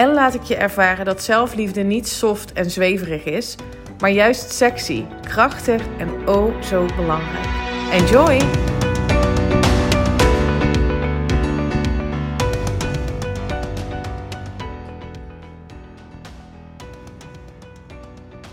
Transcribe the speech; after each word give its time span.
en 0.00 0.12
laat 0.14 0.34
ik 0.34 0.42
je 0.42 0.56
ervaren 0.56 1.04
dat 1.04 1.22
zelfliefde 1.22 1.82
niet 1.82 2.08
soft 2.08 2.52
en 2.52 2.70
zweverig 2.70 3.24
is, 3.24 3.56
maar 3.98 4.10
juist 4.10 4.52
sexy, 4.52 5.04
krachtig 5.22 5.82
en 5.98 6.28
oh 6.28 6.62
zo 6.62 6.86
belangrijk. 6.96 7.46
Enjoy! 7.92 8.38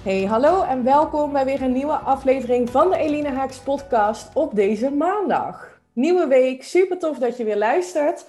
Hey, 0.03 0.23
hallo 0.23 0.63
en 0.63 0.83
welkom 0.83 1.31
bij 1.31 1.45
weer 1.45 1.61
een 1.61 1.71
nieuwe 1.71 1.97
aflevering 1.97 2.69
van 2.69 2.89
de 2.89 2.97
Eline 2.97 3.31
Haaks 3.31 3.57
podcast 3.57 4.29
op 4.33 4.55
deze 4.55 4.91
maandag. 4.91 5.79
Nieuwe 5.93 6.27
week, 6.27 6.63
super 6.63 6.99
tof 6.99 7.17
dat 7.17 7.37
je 7.37 7.43
weer 7.43 7.57
luistert 7.57 8.25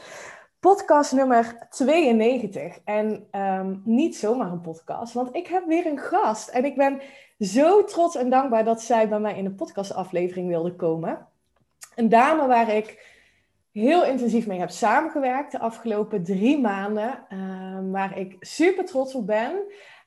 podcast 0.60 1.12
nummer 1.12 1.66
92. 1.70 2.78
En 2.84 3.26
um, 3.32 3.82
niet 3.84 4.16
zomaar 4.16 4.52
een 4.52 4.60
podcast, 4.60 5.12
want 5.12 5.34
ik 5.34 5.46
heb 5.46 5.66
weer 5.66 5.86
een 5.86 5.98
gast. 5.98 6.48
En 6.48 6.64
ik 6.64 6.76
ben 6.76 7.00
zo 7.38 7.84
trots 7.84 8.16
en 8.16 8.30
dankbaar 8.30 8.64
dat 8.64 8.82
zij 8.82 9.08
bij 9.08 9.20
mij 9.20 9.36
in 9.36 9.44
de 9.44 9.50
podcastaflevering 9.50 10.48
wilde 10.48 10.74
komen. 10.74 11.26
Een 11.94 12.08
dame 12.08 12.46
waar 12.46 12.74
ik 12.74 13.16
heel 13.72 14.04
intensief 14.04 14.46
mee 14.46 14.58
heb 14.58 14.70
samengewerkt 14.70 15.52
de 15.52 15.58
afgelopen 15.58 16.24
drie 16.24 16.60
maanden. 16.60 17.26
Um, 17.32 17.90
waar 17.92 18.18
ik 18.18 18.36
super 18.40 18.84
trots 18.84 19.14
op 19.14 19.26
ben. 19.26 19.52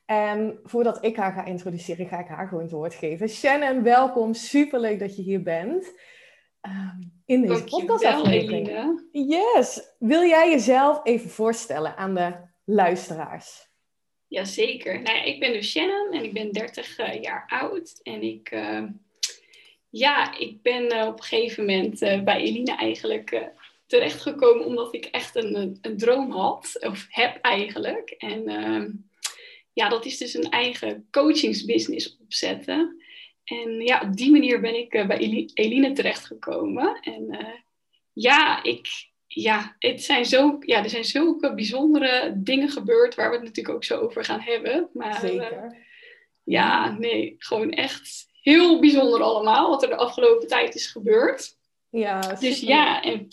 En 0.05 0.59
voordat 0.63 1.05
ik 1.05 1.15
haar 1.15 1.31
ga 1.31 1.45
introduceren, 1.45 2.07
ga 2.07 2.19
ik 2.19 2.27
haar 2.27 2.47
gewoon 2.47 2.63
het 2.63 2.71
woord 2.71 2.93
geven. 2.93 3.29
Shannon, 3.29 3.83
welkom. 3.83 4.33
Super 4.33 4.79
leuk 4.79 4.99
dat 4.99 5.15
je 5.15 5.21
hier 5.21 5.43
bent. 5.43 5.93
Um, 6.61 7.21
in 7.25 7.41
deze 7.41 7.63
podcastaflevering. 7.63 8.67
Yes. 9.11 9.81
Wil 9.99 10.23
jij 10.23 10.49
jezelf 10.49 10.99
even 11.03 11.29
voorstellen 11.29 11.97
aan 11.97 12.15
de 12.15 12.33
luisteraars? 12.65 13.69
Jazeker. 14.27 15.01
Nou 15.01 15.17
ja, 15.17 15.23
ik 15.23 15.39
ben 15.39 15.53
dus 15.53 15.69
Shannon 15.69 16.13
en 16.13 16.23
ik 16.23 16.33
ben 16.33 16.51
30 16.51 16.99
uh, 16.99 17.21
jaar 17.21 17.45
oud. 17.47 17.99
En 18.03 18.21
ik, 18.21 18.51
uh, 18.51 18.83
ja, 19.89 20.37
ik 20.37 20.61
ben 20.61 20.93
uh, 20.93 21.07
op 21.07 21.17
een 21.17 21.23
gegeven 21.23 21.65
moment 21.65 21.99
bij 21.99 22.41
Eline 22.41 22.75
eigenlijk 22.75 23.51
terechtgekomen 23.91 24.65
omdat 24.65 24.93
ik 24.93 25.05
echt 25.05 25.35
een, 25.35 25.77
een 25.81 25.97
droom 25.97 26.31
had, 26.31 26.77
of 26.79 27.05
heb 27.09 27.37
eigenlijk. 27.41 28.09
En 28.09 28.47
ehm, 28.47 28.89
ja, 29.73 29.89
dat 29.89 30.05
is 30.05 30.17
dus 30.17 30.33
een 30.33 30.49
eigen 30.49 31.07
coachingsbusiness 31.11 32.17
opzetten. 32.21 33.00
En 33.43 33.81
ja, 33.81 34.01
op 34.01 34.15
die 34.15 34.31
manier 34.31 34.61
ben 34.61 34.75
ik 34.75 34.93
uh, 34.93 35.07
bij 35.07 35.17
Eline 35.53 35.91
terechtgekomen. 35.91 36.99
En 37.01 37.27
uh, 37.29 37.53
ja, 38.13 38.63
ik, 38.63 38.87
ja, 39.27 39.75
het 39.79 40.03
zijn 40.03 40.25
zo, 40.25 40.57
ja, 40.59 40.83
er 40.83 40.89
zijn 40.89 41.05
zulke 41.05 41.53
bijzondere 41.53 42.33
dingen 42.35 42.69
gebeurd 42.69 43.15
waar 43.15 43.29
we 43.29 43.35
het 43.35 43.45
natuurlijk 43.45 43.75
ook 43.75 43.83
zo 43.83 43.99
over 43.99 44.25
gaan 44.25 44.39
hebben. 44.39 44.89
Maar, 44.93 45.19
Zeker. 45.19 45.53
Uh, 45.53 45.79
ja, 46.43 46.91
nee, 46.91 47.35
gewoon 47.37 47.71
echt 47.71 48.29
heel 48.41 48.79
bijzonder 48.79 49.21
allemaal 49.21 49.69
wat 49.69 49.83
er 49.83 49.89
de 49.89 49.95
afgelopen 49.95 50.47
tijd 50.47 50.75
is 50.75 50.87
gebeurd. 50.87 51.57
Ja, 51.89 52.21
super. 52.21 52.39
Dus 52.39 52.59
ja, 52.59 53.01
en 53.01 53.27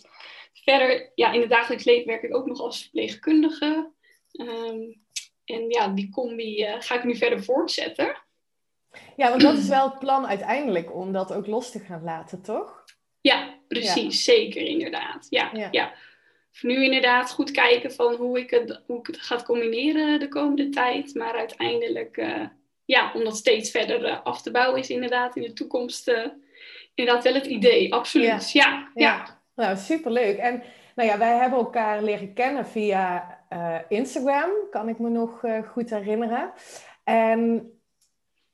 verder, 0.52 1.12
ja, 1.14 1.32
in 1.32 1.40
het 1.40 1.50
dagelijks 1.50 1.84
leven 1.84 2.06
werk 2.06 2.22
ik 2.22 2.36
ook 2.36 2.46
nog 2.46 2.60
als 2.60 2.82
verpleegkundige. 2.82 3.92
Um, 4.32 5.06
en 5.44 5.70
ja, 5.70 5.88
die 5.88 6.10
combi 6.10 6.66
ga 6.78 6.94
ik 6.94 7.04
nu 7.04 7.16
verder 7.16 7.44
voortzetten. 7.44 8.22
Ja, 9.16 9.28
want 9.28 9.42
dat 9.42 9.56
is 9.56 9.68
wel 9.68 9.90
het 9.90 9.98
plan 9.98 10.26
uiteindelijk 10.26 10.94
om 10.94 11.12
dat 11.12 11.32
ook 11.32 11.46
los 11.46 11.70
te 11.70 11.78
gaan 11.78 12.02
laten, 12.02 12.42
toch? 12.42 12.84
Ja, 13.20 13.54
precies. 13.68 14.24
Zeker, 14.24 14.62
inderdaad. 14.62 15.26
Ja, 15.30 15.50
ja. 15.70 15.92
Voor 16.52 16.70
nu 16.70 16.84
inderdaad 16.84 17.30
goed 17.30 17.50
kijken 17.50 17.92
van 17.92 18.14
hoe 18.14 18.38
ik 18.38 18.50
het, 18.50 18.82
hoe 18.86 18.98
ik 18.98 19.06
het 19.06 19.20
ga 19.20 19.42
combineren 19.42 20.20
de 20.20 20.28
komende 20.28 20.68
tijd. 20.68 21.14
Maar 21.14 21.34
uiteindelijk, 21.34 22.16
uh, 22.16 22.46
ja, 22.84 23.12
om 23.14 23.24
dat 23.24 23.36
steeds 23.36 23.70
verder 23.70 24.04
uh, 24.04 24.22
af 24.22 24.42
te 24.42 24.50
bouwen 24.50 24.80
is 24.80 24.90
inderdaad 24.90 25.36
in 25.36 25.42
de 25.42 25.52
toekomst 25.52 26.08
uh, 26.08 26.26
inderdaad 26.94 27.24
wel 27.24 27.34
het 27.34 27.46
idee. 27.46 27.94
Absoluut, 27.94 28.52
ja. 28.52 28.62
ja. 28.62 28.90
ja. 28.94 29.40
Nou, 29.54 29.76
superleuk. 29.76 30.38
En 30.38 30.62
nou 30.94 31.08
ja, 31.08 31.18
wij 31.18 31.36
hebben 31.36 31.58
elkaar 31.58 32.02
leren 32.02 32.34
kennen 32.34 32.66
via 32.66 33.36
Instagram, 33.88 34.50
kan 34.70 34.88
ik 34.88 34.98
me 34.98 35.08
nog 35.08 35.44
goed 35.72 35.90
herinneren. 35.90 36.52
En 37.04 37.72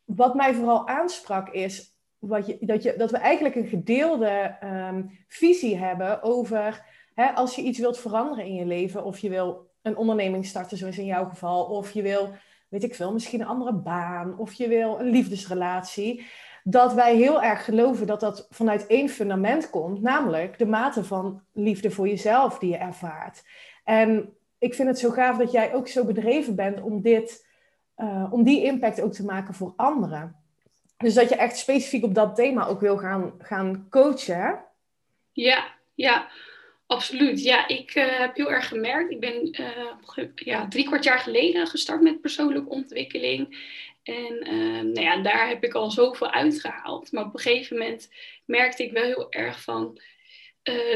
wat 0.05 0.35
mij 0.35 0.55
vooral 0.55 0.89
aansprak 0.89 1.49
is 1.49 1.95
wat 2.19 2.47
je, 2.47 2.57
dat, 2.61 2.83
je, 2.83 2.95
dat 2.97 3.11
we 3.11 3.17
eigenlijk 3.17 3.55
een 3.55 3.67
gedeelde 3.67 4.57
ehm, 4.61 5.03
visie 5.27 5.77
hebben 5.77 6.23
over 6.23 6.85
hè, 7.15 7.27
als 7.27 7.55
je 7.55 7.63
iets 7.63 7.79
wilt 7.79 7.99
veranderen 7.99 8.45
in 8.45 8.55
je 8.55 8.67
leven, 8.67 9.05
of 9.05 9.19
je 9.19 9.29
wil 9.29 9.71
een 9.83 9.97
onderneming 9.97 10.47
starten, 10.47 10.77
zoals 10.77 10.99
in 10.99 11.05
jouw 11.05 11.25
geval, 11.25 11.65
of 11.65 11.91
je 11.91 12.03
wil, 12.03 12.31
weet 12.69 12.85
ik 12.85 12.95
veel, 12.95 13.13
misschien 13.13 13.41
een 13.41 13.47
andere 13.47 13.73
baan, 13.73 14.39
of 14.39 14.53
je 14.53 14.69
wil 14.69 15.01
een 15.01 15.11
liefdesrelatie. 15.11 16.27
Dat 16.63 16.95
wij 16.95 17.17
heel 17.17 17.43
erg 17.43 17.65
geloven 17.65 18.07
dat 18.07 18.21
dat 18.21 18.47
vanuit 18.51 18.87
één 18.87 19.09
fundament 19.09 19.71
komt, 19.71 20.03
namelijk 20.03 20.59
de 20.59 20.67
mate 20.67 21.05
van 21.05 21.43
liefde 21.53 21.91
voor 21.91 22.09
jezelf 22.09 22.59
die 22.59 22.71
je 22.71 22.77
ervaart. 22.77 23.43
En 23.85 24.35
ik 24.59 24.75
vind 24.75 24.89
het 24.89 24.99
zo 24.99 25.11
gaaf 25.11 25.37
dat 25.37 25.53
jij 25.53 25.75
ook 25.75 25.89
zo 25.89 26.05
bedreven 26.05 26.55
bent 26.55 26.81
om 26.81 27.03
dit 27.03 27.44
uh, 27.97 28.27
om 28.31 28.43
die 28.43 28.65
impact 28.65 29.01
ook 29.01 29.13
te 29.13 29.25
maken 29.25 29.55
voor 29.55 29.73
anderen. 29.77 30.37
Dus 30.97 31.15
dat 31.15 31.29
je 31.29 31.35
echt 31.35 31.57
specifiek 31.57 32.05
op 32.05 32.15
dat 32.15 32.37
thema 32.37 32.67
ook 32.67 32.81
wil 32.81 32.97
gaan, 32.97 33.35
gaan 33.39 33.87
coachen. 33.91 34.65
Ja, 35.33 35.75
ja, 35.95 36.31
absoluut. 36.87 37.43
Ja, 37.43 37.69
ik 37.69 37.95
uh, 37.95 38.19
heb 38.19 38.37
heel 38.37 38.51
erg 38.51 38.69
gemerkt. 38.69 39.11
Ik 39.11 39.21
ben 39.21 39.61
uh, 39.61 40.29
ja, 40.35 40.69
drie 40.69 40.85
kwart 40.85 41.05
jaar 41.05 41.19
geleden 41.19 41.67
gestart 41.67 42.01
met 42.01 42.21
persoonlijke 42.21 42.69
ontwikkeling. 42.69 43.73
En 44.03 44.39
nou 44.93 45.01
ja, 45.01 45.23
daar 45.23 45.49
heb 45.49 45.65
ik 45.65 45.75
al 45.75 45.91
zoveel 45.91 46.31
uitgehaald. 46.31 47.13
Maar 47.13 47.25
op 47.25 47.35
een 47.35 47.41
gegeven 47.41 47.79
moment 47.79 48.09
merkte 48.45 48.85
ik 48.85 48.93
wel 48.93 49.05
heel 49.05 49.33
erg 49.33 49.63
van 49.63 50.01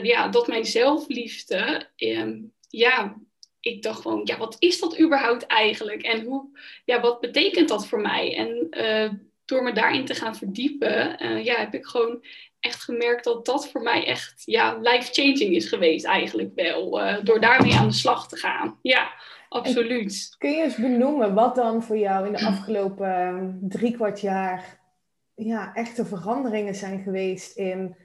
ja, 0.03 0.29
dat 0.29 0.47
mijn 0.47 0.65
zelfliefde 0.65 1.89
ehm, 1.97 2.39
ja, 2.69 3.17
ik 3.61 3.83
dacht 3.83 4.01
gewoon, 4.01 4.21
ja, 4.25 4.39
wat 4.39 4.57
is 4.59 4.81
dat 4.81 5.01
überhaupt 5.01 5.47
eigenlijk? 5.47 6.03
En 6.03 6.25
hoe, 6.25 6.59
ja, 6.85 7.01
wat 7.01 7.21
betekent 7.21 7.69
dat 7.69 7.87
voor 7.87 8.01
mij? 8.01 8.37
En 8.37 8.67
uh, 8.71 9.11
door 9.45 9.63
me 9.63 9.73
daarin 9.73 10.05
te 10.05 10.15
gaan 10.15 10.37
verdiepen, 10.37 11.25
uh, 11.25 11.45
ja, 11.45 11.55
heb 11.55 11.75
ik 11.75 11.87
gewoon 11.87 12.25
echt 12.61 12.83
gemerkt 12.83 13.25
dat 13.25 13.47
dat 13.47 13.69
voor 13.69 13.83
mij 13.83 14.07
echt, 14.07 14.43
ja, 14.45 14.79
life-changing 14.81 15.55
is 15.55 15.69
geweest 15.69 16.05
eigenlijk 16.05 16.51
wel. 16.55 17.01
Uh, 17.01 17.17
door 17.25 17.41
daarmee 17.41 17.75
aan 17.75 17.89
de 17.89 17.95
slag 17.95 18.29
te 18.29 18.37
gaan. 18.37 18.79
Ja, 18.83 19.13
absoluut. 19.49 20.35
kun 20.39 20.51
je 20.51 20.63
eens 20.63 20.77
benoemen 20.77 21.35
wat 21.35 21.55
dan 21.55 21.83
voor 21.83 21.99
jou 21.99 22.27
in 22.27 22.33
de 22.33 22.47
afgelopen 22.47 23.59
drie 23.63 23.93
kwart 23.93 24.21
jaar, 24.21 24.81
ja, 25.35 25.75
echte 25.75 26.05
veranderingen 26.05 26.75
zijn 26.75 27.03
geweest 27.03 27.57
in 27.57 27.97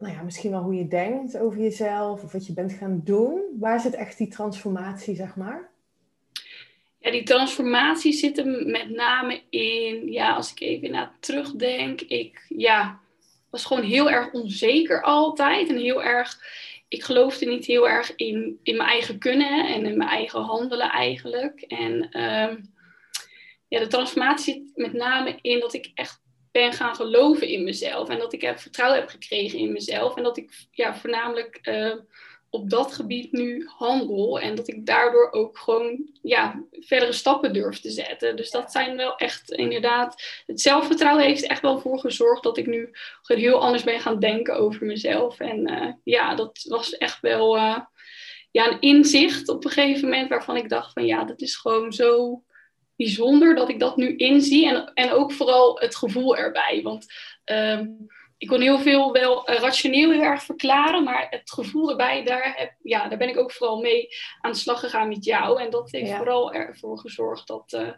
nou 0.00 0.14
ja, 0.14 0.22
misschien 0.22 0.50
wel 0.50 0.62
hoe 0.62 0.74
je 0.74 0.88
denkt 0.88 1.38
over 1.38 1.58
jezelf 1.58 2.22
of 2.22 2.32
wat 2.32 2.46
je 2.46 2.52
bent 2.52 2.72
gaan 2.72 3.00
doen. 3.04 3.42
Waar 3.58 3.80
zit 3.80 3.94
echt 3.94 4.18
die 4.18 4.28
transformatie, 4.28 5.14
zeg 5.14 5.36
maar? 5.36 5.70
Ja, 6.98 7.10
die 7.10 7.22
transformatie 7.22 8.12
zit 8.12 8.38
er 8.38 8.46
met 8.46 8.90
name 8.90 9.42
in, 9.50 10.12
ja, 10.12 10.34
als 10.34 10.50
ik 10.50 10.60
even 10.60 10.90
naar 10.90 11.16
terugdenk, 11.20 12.00
ik 12.00 12.44
ja, 12.48 13.00
was 13.50 13.64
gewoon 13.64 13.82
heel 13.82 14.10
erg 14.10 14.32
onzeker 14.32 15.02
altijd 15.02 15.68
en 15.68 15.76
heel 15.76 16.02
erg, 16.02 16.38
ik 16.88 17.02
geloofde 17.02 17.46
niet 17.46 17.64
heel 17.64 17.88
erg 17.88 18.16
in, 18.16 18.58
in 18.62 18.76
mijn 18.76 18.88
eigen 18.88 19.18
kunnen 19.18 19.66
en 19.66 19.86
in 19.86 19.96
mijn 19.96 20.10
eigen 20.10 20.40
handelen 20.40 20.90
eigenlijk. 20.90 21.60
En 21.60 22.08
uh, 22.12 22.56
ja, 23.68 23.78
de 23.78 23.86
transformatie 23.86 24.54
zit 24.54 24.76
met 24.76 24.92
name 24.92 25.38
in 25.40 25.60
dat 25.60 25.72
ik 25.72 25.90
echt 25.94 26.20
ben 26.50 26.72
gaan 26.72 26.94
geloven 26.94 27.48
in 27.48 27.64
mezelf. 27.64 28.08
En 28.08 28.18
dat 28.18 28.32
ik 28.32 28.40
heb 28.40 28.58
vertrouwen 28.58 29.00
heb 29.00 29.08
gekregen 29.08 29.58
in 29.58 29.72
mezelf. 29.72 30.16
En 30.16 30.22
dat 30.22 30.36
ik 30.36 30.66
ja, 30.70 30.94
voornamelijk 30.94 31.58
uh, 31.62 31.94
op 32.50 32.70
dat 32.70 32.92
gebied 32.92 33.32
nu 33.32 33.66
handel. 33.76 34.40
En 34.40 34.54
dat 34.54 34.68
ik 34.68 34.86
daardoor 34.86 35.30
ook 35.32 35.58
gewoon 35.58 36.10
ja, 36.22 36.64
verdere 36.70 37.12
stappen 37.12 37.52
durf 37.52 37.80
te 37.80 37.90
zetten. 37.90 38.36
Dus 38.36 38.50
dat 38.50 38.72
zijn 38.72 38.96
wel 38.96 39.16
echt 39.16 39.50
inderdaad. 39.50 40.42
Het 40.46 40.60
zelfvertrouwen 40.60 41.24
heeft 41.24 41.46
echt 41.46 41.62
wel 41.62 41.78
voor 41.78 41.98
gezorgd 41.98 42.42
dat 42.42 42.58
ik 42.58 42.66
nu 42.66 42.90
heel 43.22 43.60
anders 43.60 43.84
ben 43.84 44.00
gaan 44.00 44.18
denken 44.18 44.56
over 44.56 44.86
mezelf. 44.86 45.40
En 45.40 45.70
uh, 45.70 45.92
ja, 46.04 46.34
dat 46.34 46.64
was 46.68 46.96
echt 46.96 47.20
wel 47.20 47.56
uh, 47.56 47.78
ja, 48.50 48.70
een 48.70 48.80
inzicht 48.80 49.48
op 49.48 49.64
een 49.64 49.70
gegeven 49.70 50.08
moment 50.08 50.28
waarvan 50.28 50.56
ik 50.56 50.68
dacht 50.68 50.92
van 50.92 51.06
ja, 51.06 51.24
dat 51.24 51.40
is 51.40 51.56
gewoon 51.56 51.92
zo 51.92 52.42
bijzonder 53.00 53.54
dat 53.54 53.68
ik 53.68 53.80
dat 53.80 53.96
nu 53.96 54.16
inzie. 54.16 54.68
En, 54.68 54.90
en 54.94 55.10
ook 55.10 55.32
vooral 55.32 55.78
het 55.78 55.96
gevoel 55.96 56.36
erbij. 56.36 56.80
Want 56.82 57.06
ehm, 57.44 57.86
ik 58.38 58.48
kon 58.48 58.60
heel 58.60 58.78
veel 58.78 59.12
wel 59.12 59.48
rationeel 59.48 60.10
heel 60.10 60.22
erg 60.22 60.42
verklaren, 60.42 61.04
maar 61.04 61.26
het 61.30 61.52
gevoel 61.52 61.90
erbij, 61.90 62.24
daar, 62.24 62.54
heb, 62.56 62.72
ja, 62.82 63.08
daar 63.08 63.18
ben 63.18 63.28
ik 63.28 63.38
ook 63.38 63.52
vooral 63.52 63.80
mee 63.80 64.08
aan 64.40 64.50
de 64.50 64.58
slag 64.58 64.80
gegaan 64.80 65.08
met 65.08 65.24
jou. 65.24 65.62
En 65.62 65.70
dat 65.70 65.90
heeft 65.90 66.12
vooral 66.12 66.52
ervoor 66.52 66.98
gezorgd 66.98 67.46
dat, 67.46 67.72
uh, 67.72 67.88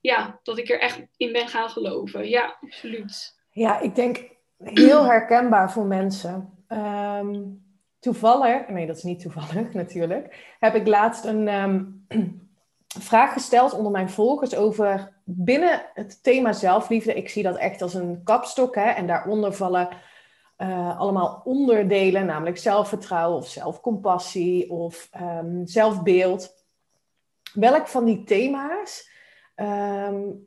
ja, 0.00 0.40
dat 0.42 0.58
ik 0.58 0.68
er 0.68 0.80
echt 0.80 1.02
in 1.16 1.32
ben 1.32 1.48
gaan 1.48 1.70
geloven. 1.70 2.28
Ja, 2.28 2.56
absoluut. 2.60 3.38
Ja, 3.50 3.80
ik 3.80 3.94
denk 3.94 4.28
heel 4.58 5.04
herkenbaar 5.04 5.72
voor 5.72 5.86
mensen. 5.86 6.64
Um, 6.68 7.62
toevallig, 7.98 8.68
nee, 8.68 8.86
dat 8.86 8.96
is 8.96 9.02
niet 9.02 9.20
toevallig 9.20 9.72
natuurlijk, 9.82 10.54
heb 10.58 10.74
ik 10.74 10.86
laatst 10.86 11.24
een 11.24 11.48
um, 11.48 12.06
vraag 12.98 13.32
gesteld 13.32 13.74
onder 13.74 13.92
mijn 13.92 14.10
volgers 14.10 14.54
over 14.56 15.12
binnen 15.24 15.82
het 15.94 16.22
thema 16.22 16.52
zelfliefde. 16.52 17.14
Ik 17.14 17.28
zie 17.28 17.42
dat 17.42 17.56
echt 17.56 17.82
als 17.82 17.94
een 17.94 18.20
kapstok 18.24 18.74
hè, 18.74 18.90
en 18.90 19.06
daaronder 19.06 19.52
vallen 19.52 19.88
uh, 20.58 21.00
allemaal 21.00 21.40
onderdelen, 21.44 22.26
namelijk 22.26 22.58
zelfvertrouwen 22.58 23.38
of 23.38 23.48
zelfcompassie 23.48 24.70
of 24.70 25.10
um, 25.20 25.66
zelfbeeld. 25.66 26.54
Welk 27.54 27.86
van 27.86 28.04
die 28.04 28.24
thema's 28.24 29.10
um, 29.56 30.46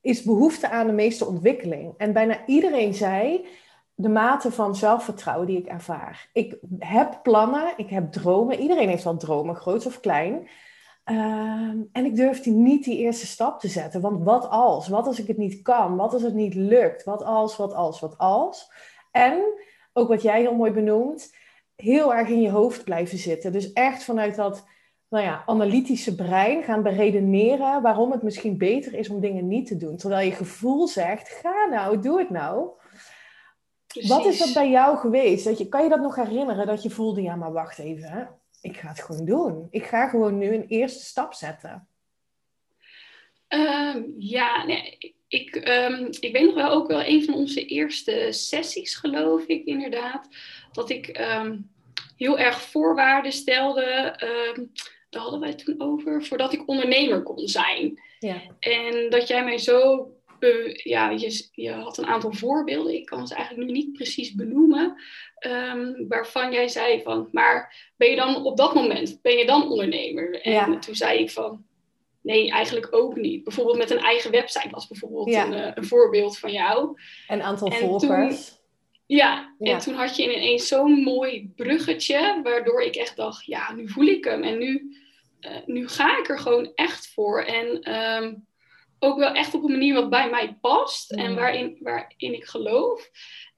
is 0.00 0.22
behoefte 0.22 0.70
aan 0.70 0.86
de 0.86 0.92
meeste 0.92 1.26
ontwikkeling? 1.26 1.94
En 1.96 2.12
bijna 2.12 2.46
iedereen 2.46 2.94
zei 2.94 3.46
de 3.94 4.08
mate 4.08 4.52
van 4.52 4.76
zelfvertrouwen 4.76 5.46
die 5.46 5.58
ik 5.58 5.66
ervaar. 5.66 6.28
Ik 6.32 6.56
heb 6.78 7.18
plannen, 7.22 7.72
ik 7.76 7.90
heb 7.90 8.12
dromen. 8.12 8.58
Iedereen 8.58 8.88
heeft 8.88 9.04
wel 9.04 9.16
dromen, 9.16 9.56
groot 9.56 9.86
of 9.86 10.00
klein. 10.00 10.48
Ehm, 11.10 11.78
en 11.92 12.04
ik 12.04 12.16
durfde 12.16 12.50
niet 12.50 12.84
die 12.84 12.98
eerste 12.98 13.26
stap 13.26 13.60
te 13.60 13.68
zetten. 13.68 14.00
Want 14.00 14.24
wat 14.24 14.48
als? 14.48 14.88
Wat 14.88 15.06
als 15.06 15.18
ik 15.18 15.26
het 15.26 15.36
niet 15.36 15.62
kan? 15.62 15.96
Wat 15.96 16.12
als 16.12 16.22
het 16.22 16.34
niet 16.34 16.54
lukt? 16.54 17.04
Wat 17.04 17.24
als, 17.24 17.56
wat 17.56 17.74
als, 17.74 18.00
wat 18.00 18.18
als? 18.18 18.72
En, 19.10 19.42
ook 19.92 20.08
wat 20.08 20.22
jij 20.22 20.40
heel 20.40 20.54
mooi 20.54 20.70
benoemt, 20.70 21.34
heel 21.76 22.14
erg 22.14 22.28
in 22.28 22.40
je 22.40 22.50
hoofd 22.50 22.84
blijven 22.84 23.18
zitten. 23.18 23.52
Dus 23.52 23.72
echt 23.72 24.04
vanuit 24.04 24.36
dat 24.36 24.64
nou 25.08 25.24
ja, 25.24 25.42
analytische 25.46 26.14
brein 26.14 26.62
gaan 26.62 26.82
beredeneren 26.82 27.82
waarom 27.82 28.10
het 28.10 28.22
misschien 28.22 28.58
beter 28.58 28.94
is 28.94 29.08
om 29.08 29.20
dingen 29.20 29.48
niet 29.48 29.66
te 29.66 29.76
doen. 29.76 29.96
Terwijl 29.96 30.28
je 30.28 30.34
gevoel 30.34 30.88
zegt, 30.88 31.28
ga 31.28 31.66
nou, 31.70 32.00
doe 32.00 32.18
het 32.18 32.30
nou. 32.30 32.68
Wat 34.06 34.24
is 34.24 34.38
dat 34.38 34.52
bij 34.54 34.70
jou 34.70 34.96
geweest? 34.96 35.44
Dat 35.44 35.58
je, 35.58 35.68
kan 35.68 35.82
je 35.82 35.88
dat 35.88 36.00
nog 36.00 36.16
herinneren 36.16 36.66
dat 36.66 36.82
je 36.82 36.90
voelde, 36.90 37.22
ja 37.22 37.36
maar 37.36 37.52
wacht 37.52 37.78
even, 37.78 38.08
hè? 38.08 38.24
Ik 38.60 38.76
ga 38.76 38.88
het 38.88 39.02
gewoon 39.02 39.24
doen. 39.24 39.68
Ik 39.70 39.84
ga 39.84 40.08
gewoon 40.08 40.38
nu 40.38 40.54
een 40.54 40.66
eerste 40.66 41.04
stap 41.04 41.34
zetten. 41.34 41.88
Ehm, 43.48 44.02
ja, 44.18 44.64
nee, 44.64 45.14
ik, 45.28 45.54
um, 45.68 46.08
ik 46.20 46.32
weet 46.32 46.44
nog 46.44 46.54
wel 46.54 46.70
ook 46.70 46.88
wel 46.88 47.04
een 47.04 47.24
van 47.24 47.34
onze 47.34 47.66
eerste 47.66 48.26
sessies, 48.30 48.94
geloof 48.94 49.44
ik 49.44 49.64
inderdaad, 49.64 50.28
dat 50.72 50.90
ik 50.90 51.08
ehm, 51.08 51.58
heel 52.16 52.38
erg 52.38 52.62
voorwaarden 52.62 53.32
stelde. 53.32 54.14
daar 55.10 55.22
hadden 55.22 55.40
wij 55.40 55.48
het 55.48 55.64
toen 55.64 55.80
over, 55.80 56.24
voordat 56.24 56.52
ik 56.52 56.68
ondernemer 56.68 57.22
kon 57.22 57.48
zijn. 57.48 58.00
Ja. 58.18 58.42
En 58.58 59.10
dat 59.10 59.28
jij 59.28 59.44
mij 59.44 59.58
zo 59.58 60.08
ja, 60.72 61.10
je, 61.10 61.48
je, 61.52 61.70
had 61.70 61.98
een 61.98 62.06
aantal 62.06 62.32
voorbeelden, 62.32 62.94
ik 62.94 63.06
kan 63.06 63.26
ze 63.26 63.34
eigenlijk 63.34 63.66
nu 63.66 63.72
niet 63.72 63.92
precies 63.92 64.34
benoemen, 64.34 64.96
um, 65.46 66.08
waarvan 66.08 66.52
jij 66.52 66.68
zei 66.68 67.02
van, 67.02 67.28
maar 67.32 67.90
ben 67.96 68.10
je 68.10 68.16
dan 68.16 68.44
op 68.44 68.56
dat 68.56 68.74
moment, 68.74 69.18
ben 69.22 69.36
je 69.36 69.46
dan 69.46 69.70
ondernemer? 69.70 70.40
En 70.40 70.80
toen 70.80 70.94
zei 70.94 71.18
ik 71.18 71.30
van, 71.30 71.64
nee, 72.20 72.50
eigenlijk 72.50 72.88
ook 72.90 73.16
niet. 73.16 73.44
Bijvoorbeeld 73.44 73.78
met 73.78 73.90
een 73.90 73.98
eigen 73.98 74.30
website 74.30 74.70
was 74.70 74.86
bijvoorbeeld 74.86 75.34
een, 75.34 75.54
eh, 75.54 75.70
een, 75.74 75.84
voorbeeld 75.84 76.38
van 76.38 76.52
jou. 76.52 77.00
Een 77.28 77.42
aantal 77.42 77.70
volgers. 77.70 78.58
ja, 79.06 79.54
en 79.58 79.78
toen 79.78 79.94
had 79.94 80.16
je 80.16 80.22
ineens 80.22 80.68
zo'n 80.68 81.02
mooi 81.02 81.52
bruggetje, 81.56 82.40
waardoor 82.42 82.82
ik 82.82 82.96
echt 82.96 83.16
dacht, 83.16 83.44
ja, 83.44 83.72
nu 83.72 83.88
voel 83.88 84.06
ik 84.06 84.24
hem 84.24 84.42
en 84.42 84.58
nu, 84.58 84.96
uh, 85.40 85.50
nu 85.66 85.88
ga 85.88 86.18
ik 86.18 86.28
er 86.28 86.38
gewoon 86.38 86.72
echt 86.74 87.12
voor. 87.12 87.42
En 87.42 87.94
um, 87.94 88.46
ook 89.00 89.18
wel 89.18 89.32
echt 89.32 89.54
op 89.54 89.62
een 89.64 89.70
manier 89.70 89.94
wat 89.94 90.10
bij 90.10 90.30
mij 90.30 90.58
past 90.60 91.12
en 91.12 91.34
waarin, 91.34 91.78
waarin 91.80 92.34
ik 92.34 92.44
geloof. 92.44 93.10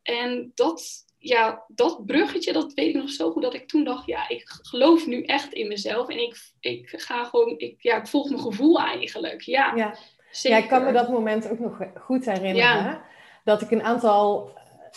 En 0.02 0.52
dat, 0.54 1.04
ja, 1.18 1.64
dat 1.68 2.06
bruggetje, 2.06 2.52
dat 2.52 2.72
weet 2.72 2.88
ik 2.88 2.94
nog 2.94 3.10
zo 3.10 3.30
goed 3.30 3.42
dat 3.42 3.54
ik 3.54 3.68
toen 3.68 3.84
dacht, 3.84 4.06
ja, 4.06 4.28
ik 4.28 4.42
geloof 4.46 5.06
nu 5.06 5.22
echt 5.22 5.52
in 5.52 5.68
mezelf 5.68 6.08
en 6.08 6.22
ik, 6.22 6.36
ik 6.60 6.88
ga 6.96 7.24
gewoon, 7.24 7.58
ik, 7.58 7.82
ja, 7.82 7.96
ik 7.96 8.06
volg 8.06 8.28
mijn 8.28 8.42
gevoel 8.42 8.80
eigenlijk. 8.80 9.40
Ja, 9.40 9.72
ja. 9.74 9.96
ja 10.42 10.56
ik 10.56 10.68
kan 10.68 10.84
me 10.84 10.92
dat 10.92 11.08
moment 11.08 11.50
ook 11.50 11.58
nog 11.58 11.78
goed 11.94 12.24
herinneren. 12.24 13.02
Dat 13.44 13.62
ik 13.62 13.70
een 13.70 13.82
aantal 13.82 14.50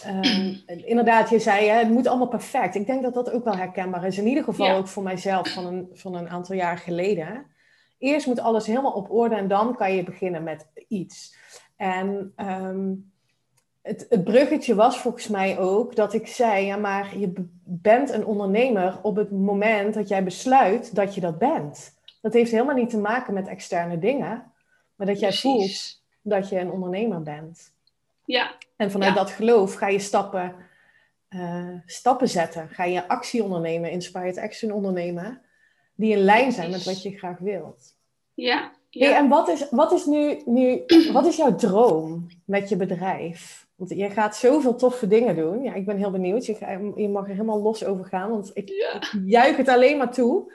ehm, 0.04 0.54
inderdaad, 0.66 1.30
je 1.30 1.40
zei, 1.40 1.68
hè, 1.68 1.78
het 1.78 1.90
moet 1.90 2.08
allemaal 2.08 2.28
perfect. 2.28 2.76
Ik 2.76 2.86
denk 2.86 3.04
dat 3.04 3.14
dat 3.14 3.32
ook 3.32 3.44
wel 3.44 3.56
herkenbaar 3.56 4.06
is. 4.06 4.18
In 4.18 4.28
ieder 4.28 4.44
geval 4.44 4.76
ook 4.76 4.88
voor 4.88 5.04
mijzelf 5.04 5.54
van 5.54 5.66
een, 5.66 5.90
van 5.94 6.16
een 6.16 6.30
aantal 6.30 6.56
jaar 6.56 6.78
geleden 6.78 7.55
eerst 8.06 8.28
moet 8.28 8.40
alles 8.40 8.66
helemaal 8.66 8.92
op 8.92 9.12
orde 9.12 9.36
en 9.36 9.48
dan 9.48 9.75
kan 9.75 9.96
je 9.96 10.04
beginnen 10.04 10.44
met 10.44 10.68
iets. 10.88 11.36
En 11.75 12.34
ehm, 12.36 12.94
het, 13.81 14.06
het, 14.10 14.24
bruggetje 14.24 14.75
was 14.75 14.98
volgens 14.98 15.28
mij 15.28 15.60
ook 15.60 15.96
dat 15.96 16.13
ik 16.13 16.28
zei: 16.28 16.66
ja, 16.66 16.78
maar 16.78 17.18
je 17.18 17.34
bent 17.63 18.10
een 18.10 18.25
ondernemer 18.25 19.00
op 19.02 19.16
het 19.16 19.31
moment 19.31 19.94
dat 19.94 20.07
jij 20.07 20.24
besluit 20.24 20.96
dat 20.96 21.16
je 21.16 21.22
dat 21.22 21.38
bent. 21.38 21.94
Dat 22.22 22.34
heeft 22.34 22.52
helemaal 22.52 22.75
niet 22.75 22.90
te 22.90 22.98
maken 22.98 23.34
met 23.34 23.48
externe 23.48 24.00
dingen, 24.00 24.51
maar 24.96 25.08
dat 25.08 25.19
jij 25.19 25.34
voelt 25.34 26.04
dat 26.22 26.50
je 26.50 26.60
een 26.60 26.72
ondernemer 26.72 27.22
bent. 27.22 27.74
Ja. 28.25 28.56
En 28.75 28.92
vanuit 28.92 29.16
dat 29.16 29.30
geloof 29.30 29.74
ga 29.74 29.88
je 29.88 30.00
stappen, 30.00 30.56
uh, 31.30 31.69
stappen 31.86 32.30
zetten. 32.30 32.69
Ga 32.69 32.84
je 32.84 33.08
actie 33.08 33.44
ondernemen, 33.44 33.92
inspired 33.92 34.38
action 34.38 34.72
ondernemen 34.72 35.42
die 35.96 36.12
in 36.12 36.24
lijn 36.24 36.51
zijn 36.51 36.72
met 36.72 36.84
wat 36.84 37.01
je 37.01 37.18
graag 37.18 37.38
wilt. 37.38 37.95
Ja. 38.36 38.72
ja. 38.90 39.06
Hey, 39.06 39.16
en 39.16 39.28
wat 39.30 39.48
is, 39.48 39.70
wat 39.70 39.92
is 39.92 40.06
nu, 40.06 40.42
nu 40.46 40.84
wat 41.12 41.26
is 41.26 41.36
jouw 41.36 41.56
droom 41.56 42.28
met 42.46 42.70
je 42.70 42.76
bedrijf? 42.76 43.68
Want 43.76 43.90
je 43.90 44.10
gaat 44.10 44.36
zoveel 44.36 44.76
toffe 44.76 45.08
dingen 45.08 45.36
doen. 45.36 45.64
Ja, 45.64 45.74
ik 45.74 45.86
ben 45.86 45.98
heel 45.98 46.12
benieuwd. 46.12 46.46
Je, 46.46 46.92
je 46.96 47.10
mag 47.10 47.24
er 47.24 47.32
helemaal 47.32 47.62
los 47.62 47.86
over 47.86 48.06
gaan, 48.06 48.30
want 48.30 48.52
ik, 48.54 48.70
ik 48.70 49.12
juich 49.26 49.58
het 49.58 49.68
alleen 49.68 49.98
maar 49.98 50.13
toe. 50.13 50.54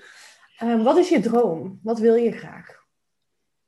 Um, 0.63 0.83
wat 0.83 0.97
is 0.97 1.09
je 1.09 1.21
droom? 1.21 1.81
Wat 1.83 1.99
wil 1.99 2.15
je 2.15 2.33
graag? 2.33 2.79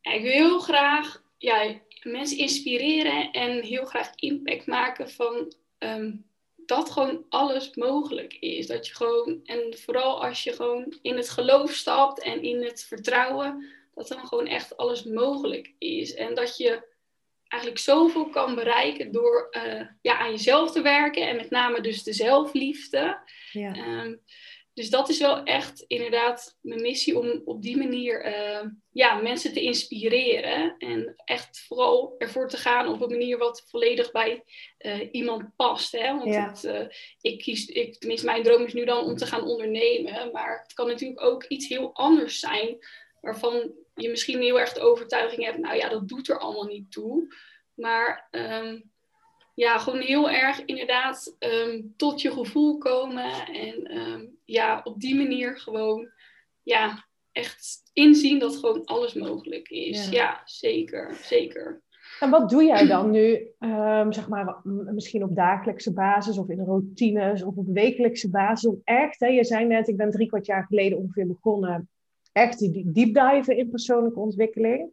Ik 0.01 0.23
wil 0.23 0.31
heel 0.31 0.59
graag 0.59 1.23
ja, 1.39 1.75
mensen 2.03 2.39
inspireren 2.39 3.31
en 3.31 3.63
heel 3.63 3.85
graag 3.85 4.13
impact 4.15 4.67
maken 4.67 5.11
van 5.11 5.53
um, 5.79 6.25
dat 6.67 6.91
gewoon 6.91 7.25
alles 7.29 7.75
mogelijk 7.75 8.37
is. 8.41 8.67
Dat 8.67 8.87
je 8.87 8.95
gewoon, 8.95 9.41
en 9.45 9.79
vooral 9.79 10.25
als 10.25 10.45
je 10.45 10.53
gewoon 10.53 10.95
in 11.03 11.17
het 11.17 11.31
geloof 11.31 11.73
stapt 11.73 12.23
en 12.23 12.43
in 12.43 12.65
het 12.65 12.85
vertrouwen, 12.85 13.65
dat 13.95 14.09
dan 14.09 14.27
gewoon 14.27 14.47
echt 14.47 14.77
alles 14.77 15.05
mogelijk 15.05 15.75
is. 15.79 16.15
En 16.15 16.35
dat 16.35 16.57
je 16.57 16.91
eigenlijk 17.49 17.83
zoveel 17.83 18.29
kan 18.29 18.55
bereiken 18.55 19.13
door 19.13 19.49
uh, 19.51 19.87
ja, 20.03 20.19
aan 20.19 20.31
jezelf 20.31 20.73
te 20.73 20.83
werken 20.83 21.29
en 21.29 21.37
met 21.37 21.51
name 21.51 21.81
dus 21.81 22.03
de 22.03 22.13
zelfliefde. 22.13 23.19
Ja. 23.53 24.03
Um, 24.03 24.23
dus 24.75 24.91
dat 24.91 25.09
is 25.09 25.19
wel 25.19 25.43
echt 25.43 25.85
inderdaad 25.87 26.59
mijn 26.61 26.81
missie 26.81 27.19
om 27.19 27.43
op 27.45 27.63
die 27.63 27.77
manier 27.77 28.27
uh, 28.27 28.71
ja, 28.91 29.15
mensen 29.15 29.53
te 29.53 29.61
inspireren. 29.61 30.75
En 30.79 31.15
echt 31.25 31.65
vooral 31.67 32.15
ervoor 32.19 32.49
te 32.49 32.57
gaan 32.57 32.89
op 32.89 33.03
een 33.03 33.11
manier 33.11 33.39
wat 33.39 33.65
volledig 33.69 34.11
bij 34.11 34.45
uh, 34.79 35.09
iemand 35.11 35.57
past. 35.57 35.93
Hè? 35.93 36.17
Want 36.17 36.35
het, 36.35 36.65
uh, 36.65 36.87
ik 37.21 37.39
kies, 37.39 37.67
ik, 37.67 37.99
tenminste 37.99 38.27
mijn 38.27 38.43
droom 38.43 38.65
is 38.65 38.73
nu 38.73 38.85
dan 38.85 39.05
om 39.05 39.17
te 39.17 39.27
gaan 39.27 39.45
ondernemen. 39.45 40.31
Maar 40.33 40.61
het 40.63 40.73
kan 40.73 40.87
natuurlijk 40.87 41.23
ook 41.23 41.45
iets 41.45 41.69
heel 41.69 41.95
anders 41.95 42.39
zijn. 42.41 42.79
Waarvan 43.23 43.73
je 43.95 44.09
misschien 44.09 44.41
heel 44.41 44.61
erg 44.61 44.73
de 44.73 44.81
overtuiging 44.81 45.45
hebt, 45.45 45.59
nou 45.59 45.77
ja, 45.77 45.89
dat 45.89 46.09
doet 46.09 46.29
er 46.29 46.39
allemaal 46.39 46.67
niet 46.67 46.93
toe. 46.93 47.35
Maar 47.75 48.29
um, 48.31 48.91
ja, 49.55 49.79
gewoon 49.79 50.01
heel 50.01 50.31
erg 50.31 50.65
inderdaad 50.65 51.37
um, 51.39 51.95
tot 51.97 52.21
je 52.21 52.31
gevoel 52.31 52.79
komen. 52.79 53.47
En 53.47 53.99
um, 53.99 54.39
ja, 54.45 54.81
op 54.85 55.01
die 55.01 55.15
manier 55.15 55.59
gewoon 55.59 56.11
ja, 56.63 57.05
echt 57.33 57.83
inzien 57.93 58.39
dat 58.39 58.57
gewoon 58.57 58.85
alles 58.85 59.15
mogelijk 59.15 59.69
is. 59.69 60.09
Ja, 60.09 60.13
ja 60.13 60.43
zeker, 60.45 61.15
zeker. 61.15 61.83
En 62.21 62.31
wat 62.31 62.51
doe 62.51 62.65
jij 62.65 62.87
dan 62.87 63.11
nu, 63.11 63.51
um, 63.59 64.13
zeg 64.13 64.29
maar, 64.29 64.61
misschien 64.65 65.23
op 65.23 65.37
dagelijkse 65.37 65.93
basis 65.93 66.39
of 66.39 66.49
in 66.49 66.65
routines 66.65 67.43
of 67.43 67.57
op 67.57 67.67
wekelijkse 67.67 68.31
basis 68.31 68.71
om 68.71 68.81
echt, 68.85 69.21
hè, 69.21 69.27
je 69.27 69.45
zei 69.45 69.67
net, 69.67 69.89
ik 69.89 69.97
ben 69.97 70.11
drie 70.11 70.27
kwart 70.27 70.47
jaar 70.47 70.65
geleden 70.65 70.99
ongeveer 70.99 71.27
begonnen, 71.27 71.89
echt 72.33 72.59
die 72.59 72.93
deep 72.93 73.15
dive 73.15 73.57
in 73.57 73.71
persoonlijke 73.71 74.21
ontwikkeling. 74.21 74.91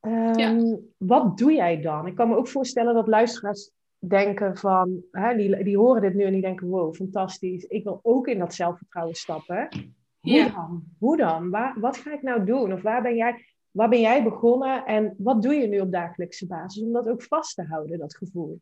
Um, 0.00 0.92
Wat 0.96 1.38
doe 1.38 1.52
jij 1.52 1.80
dan? 1.80 2.06
Ik 2.06 2.14
kan 2.14 2.28
me 2.28 2.36
ook 2.36 2.48
voorstellen 2.48 2.94
dat 2.94 3.08
luisteraars 3.08 3.70
denken 3.98 4.56
van, 4.56 5.02
hè, 5.10 5.36
die, 5.36 5.64
die 5.64 5.78
horen 5.78 6.02
dit 6.02 6.14
nu 6.14 6.24
en 6.24 6.32
die 6.32 6.42
denken, 6.42 6.68
wow, 6.68 6.94
fantastisch. 6.94 7.64
Ik 7.64 7.84
wil 7.84 8.00
ook 8.02 8.26
in 8.26 8.38
dat 8.38 8.54
zelfvertrouwen 8.54 9.14
stappen. 9.14 9.68
Hoe 10.20 10.50
dan? 10.52 10.82
Hoe 10.98 11.16
dan? 11.16 11.50
Waar, 11.50 11.80
wat 11.80 11.96
ga 11.96 12.12
ik 12.12 12.22
nou 12.22 12.44
doen? 12.44 12.72
Of 12.72 12.82
waar 12.82 13.02
ben 13.02 13.16
jij? 13.16 13.44
waar 13.70 13.88
ben 13.88 14.00
jij 14.00 14.22
begonnen 14.22 14.84
en 14.84 15.14
wat 15.18 15.42
doe 15.42 15.54
je 15.54 15.66
nu 15.66 15.80
op 15.80 15.92
dagelijkse 15.92 16.46
basis 16.46 16.82
om 16.82 16.92
dat 16.92 17.08
ook 17.08 17.22
vast 17.22 17.54
te 17.54 17.62
houden, 17.62 17.98
dat 17.98 18.16
gevoel? 18.16 18.60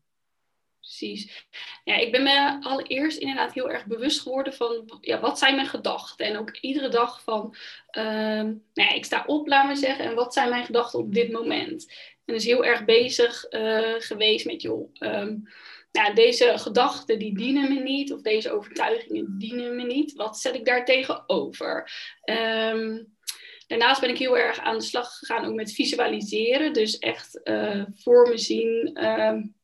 Precies. 0.89 1.47
Ja, 1.85 1.97
ik 1.97 2.13
ben 2.13 2.23
me 2.23 2.59
allereerst 2.61 3.19
inderdaad 3.19 3.55
heel 3.55 3.71
erg 3.71 3.87
bewust 3.87 4.21
geworden 4.21 4.55
van 4.55 4.99
ja, 5.01 5.21
wat 5.21 5.39
zijn 5.39 5.55
mijn 5.55 5.67
gedachten. 5.67 6.27
En 6.27 6.39
ook 6.39 6.57
iedere 6.61 6.89
dag 6.89 7.23
van, 7.23 7.55
ehm, 7.91 8.45
nou 8.47 8.89
ja, 8.89 8.93
ik 8.93 9.05
sta 9.05 9.25
op, 9.27 9.47
laat 9.47 9.65
maar 9.65 9.77
zeggen, 9.77 10.05
en 10.05 10.15
wat 10.15 10.33
zijn 10.33 10.49
mijn 10.49 10.65
gedachten 10.65 10.99
op 10.99 11.15
dit 11.15 11.33
moment. 11.33 11.93
En 12.25 12.35
dus 12.35 12.45
heel 12.45 12.65
erg 12.65 12.85
bezig 12.85 13.47
uh, 13.51 13.95
geweest 13.99 14.47
met, 14.47 14.63
joh, 14.63 14.91
um, 14.99 15.49
ja, 15.91 16.13
deze 16.13 16.53
gedachten 16.57 17.19
die 17.19 17.35
dienen 17.35 17.75
me 17.75 17.81
niet, 17.81 18.13
of 18.13 18.21
deze 18.21 18.51
overtuigingen 18.51 19.39
dienen 19.39 19.77
me 19.77 19.85
niet. 19.85 20.13
Wat 20.13 20.39
zet 20.39 20.55
ik 20.55 20.65
daar 20.65 20.85
tegenover? 20.85 21.91
Um, 22.25 23.17
Daarnaast 23.67 24.01
ben 24.01 24.11
ik 24.11 24.19
heel 24.19 24.39
erg 24.39 24.59
aan 24.59 24.79
de 24.79 24.85
slag 24.85 25.19
gegaan 25.19 25.45
ook 25.45 25.55
met 25.55 25.73
visualiseren. 25.73 26.73
Dus 26.73 26.99
echt 26.99 27.41
uh, 27.45 27.85
voor 27.95 28.29
me 28.29 28.39
zien, 28.39 28.99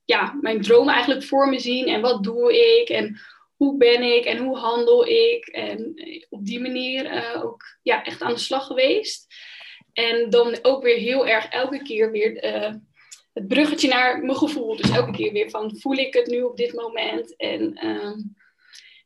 ja, 0.05 0.39
mijn 0.41 0.61
droom 0.61 0.89
eigenlijk 0.89 1.25
voor 1.25 1.49
me 1.49 1.59
zien. 1.59 1.87
En 1.89 2.01
wat 2.01 2.23
doe 2.23 2.55
ik 2.81 2.89
en 2.89 3.21
hoe 3.57 3.77
ben 3.77 4.03
ik 4.03 4.25
en 4.25 4.39
hoe 4.39 4.57
handel 4.57 5.07
ik. 5.07 5.47
En 5.47 5.93
eh, 5.95 6.25
op 6.29 6.45
die 6.45 6.61
manier 6.61 7.15
uh, 7.15 7.45
ook 7.45 7.63
ja, 7.83 8.05
echt 8.05 8.23
aan 8.23 8.33
de 8.33 8.39
slag 8.39 8.67
geweest. 8.67 9.27
En 9.93 10.31
dan 10.31 10.59
ook 10.63 10.83
weer 10.83 10.97
heel 10.97 11.27
erg 11.27 11.49
elke 11.49 11.83
keer 11.83 12.11
weer 12.11 12.33
het 13.33 13.49
bruggetje 13.49 13.89
naar 13.89 14.25
mijn 14.25 14.37
gevoel. 14.37 14.77
Dus 14.77 14.91
elke 14.91 15.13
keer 15.13 15.33
weer 15.33 15.51
van 15.51 15.77
voel 15.79 15.97
ik 15.97 16.15
het 16.15 16.27
nu 16.27 16.43
op 16.43 16.57
dit 16.57 16.73
moment. 16.73 17.37
En 17.37 17.75
ehm, 17.75 18.19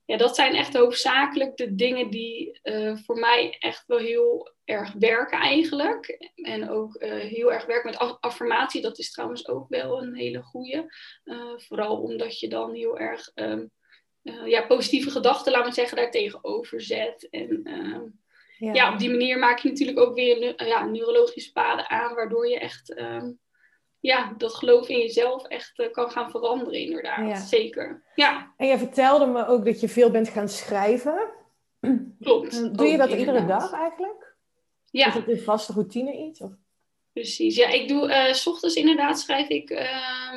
ja, 0.09 0.17
dat 0.17 0.35
zijn 0.35 0.55
echt 0.55 0.77
hoofdzakelijk 0.77 1.57
de 1.57 1.75
dingen 1.75 2.11
die 2.11 2.61
voor 3.05 3.19
mij 3.19 3.57
echt 3.59 3.85
wel 3.87 3.99
heel 3.99 4.57
erg 4.69 4.93
werken 4.93 5.39
eigenlijk. 5.39 6.31
En 6.35 6.71
ook 6.71 7.03
uh, 7.03 7.13
heel 7.13 7.53
erg 7.53 7.67
werken 7.67 7.91
met 7.91 8.21
affirmatie. 8.21 8.83
Dat 8.83 8.99
is 8.99 9.11
trouwens 9.11 9.49
ook 9.49 9.69
wel 9.69 10.03
een 10.03 10.15
hele 10.15 10.43
goede. 10.43 10.95
Uh, 11.25 11.53
vooral 11.57 11.97
omdat 11.97 12.41
je 12.41 12.49
dan 12.49 12.75
heel 12.75 12.99
erg 12.99 13.31
um, 13.35 13.71
uh, 14.23 14.47
ja, 14.47 14.67
positieve 14.67 15.11
gedachten, 15.11 15.53
laten 15.53 15.69
we 15.69 15.75
zeggen, 15.75 15.97
daar 15.97 16.11
tegenover 16.11 16.81
zet. 16.81 17.29
En 17.31 17.61
ehm, 17.65 18.05
ja. 18.59 18.73
ja. 18.73 18.93
op 18.93 18.99
die 18.99 19.11
manier 19.11 19.39
maak 19.39 19.59
je 19.59 19.69
natuurlijk 19.69 19.99
ook 19.99 20.15
weer 20.15 20.67
ja, 20.67 20.85
neurologische 20.85 21.53
paden 21.53 21.91
aan, 21.91 22.15
waardoor 22.15 22.49
je 22.49 22.59
echt 22.59 22.99
um, 22.99 23.39
ja, 24.01 24.35
dat 24.37 24.55
geloof 24.55 24.89
in 24.89 24.99
jezelf 24.99 25.45
echt 25.45 25.89
kan 25.93 26.11
gaan 26.11 26.31
veranderen, 26.31 26.81
inderdaad. 26.81 27.29
Ja. 27.29 27.37
Zeker. 27.37 28.03
Ja. 28.15 28.53
En 28.57 28.67
je 28.67 28.79
vertelde 28.79 29.27
me 29.27 29.47
ook 29.47 29.65
dat 29.65 29.81
je 29.81 29.89
veel 29.89 30.11
bent 30.11 30.29
gaan 30.29 30.49
schrijven. 30.49 31.31
Klopt. 32.21 32.77
Doe 32.79 32.87
je 32.87 32.97
dat 32.97 33.11
iedere 33.11 33.47
dag 33.47 33.73
eigenlijk? 33.73 34.37
Ja. 34.91 35.07
Is 35.07 35.15
het 35.15 35.29
een 35.29 35.41
vaste 35.41 35.73
routine 35.73 36.17
iets? 36.17 36.41
Of? 36.41 36.51
Precies, 37.19 37.57
ja, 37.57 37.69
ik 37.69 37.89
doe, 37.89 38.09
uh, 38.09 38.33
s 38.33 38.47
ochtends 38.47 38.75
inderdaad 38.75 39.21
schrijf 39.21 39.49
ik 39.49 39.71
uh, 39.71 40.35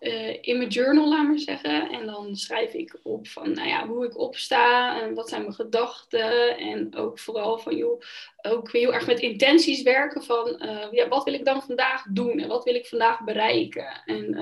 uh, 0.00 0.38
in 0.40 0.56
mijn 0.56 0.68
journal, 0.68 1.08
laat 1.08 1.26
maar 1.26 1.38
zeggen. 1.38 1.90
En 1.90 2.06
dan 2.06 2.36
schrijf 2.36 2.72
ik 2.72 2.98
op 3.02 3.28
van, 3.28 3.52
nou 3.52 3.68
ja, 3.68 3.86
hoe 3.86 4.06
ik 4.06 4.18
opsta 4.18 5.00
en 5.02 5.14
wat 5.14 5.28
zijn 5.28 5.42
mijn 5.42 5.54
gedachten. 5.54 6.56
En 6.58 6.94
ook 6.96 7.18
vooral 7.18 7.58
van, 7.58 7.76
joh, 7.76 8.02
ook 8.42 8.72
heel 8.72 8.94
erg 8.94 9.06
met 9.06 9.20
intenties 9.20 9.82
werken 9.82 10.22
van, 10.22 10.58
eh, 10.58 10.92
ja, 10.92 11.08
wat 11.08 11.24
wil 11.24 11.34
ik 11.34 11.44
dan 11.44 11.62
vandaag 11.62 12.04
doen 12.10 12.38
en 12.38 12.48
wat 12.48 12.64
wil 12.64 12.74
ik 12.74 12.86
vandaag 12.86 13.24
bereiken. 13.24 14.02
En 14.04 14.34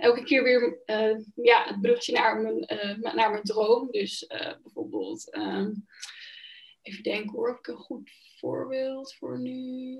elke 0.00 0.22
keer 0.22 0.42
weer 0.42 0.78
ja, 1.34 1.64
het 1.64 1.80
bruggetje 1.80 2.12
naar 2.12 2.40
mijn, 2.40 2.66
naar 3.14 3.30
mijn 3.30 3.42
droom. 3.42 3.90
Dus 3.90 4.26
bijvoorbeeld, 4.62 5.30
ehm, 5.30 5.70
even 6.82 7.02
denken 7.02 7.30
hoor, 7.30 7.48
heb 7.48 7.58
ik 7.58 7.66
een 7.66 7.76
goed 7.76 8.10
voorbeeld 8.38 9.14
voor 9.14 9.38
nu? 9.38 9.98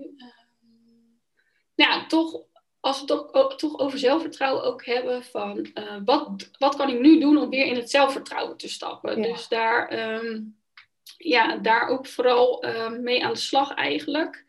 Nou, 1.76 2.06
toch, 2.06 2.42
als 2.80 3.00
we 3.00 3.06
toch, 3.06 3.56
toch 3.56 3.78
over 3.78 3.98
zelfvertrouwen 3.98 4.64
ook 4.64 4.84
hebben 4.84 5.24
van 5.24 5.70
uh, 5.74 5.96
wat, 6.04 6.50
wat 6.58 6.76
kan 6.76 6.88
ik 6.88 7.00
nu 7.00 7.20
doen 7.20 7.36
om 7.36 7.50
weer 7.50 7.66
in 7.66 7.76
het 7.76 7.90
zelfvertrouwen 7.90 8.56
te 8.56 8.68
stappen? 8.68 9.22
Dus 9.22 9.48
daar, 9.48 10.12
um, 10.14 10.56
ja, 11.16 11.56
daar 11.56 11.88
ook 11.88 12.06
vooral 12.06 12.64
um, 12.66 13.02
mee 13.02 13.24
aan 13.24 13.32
de 13.32 13.38
slag 13.38 13.74
eigenlijk. 13.74 14.44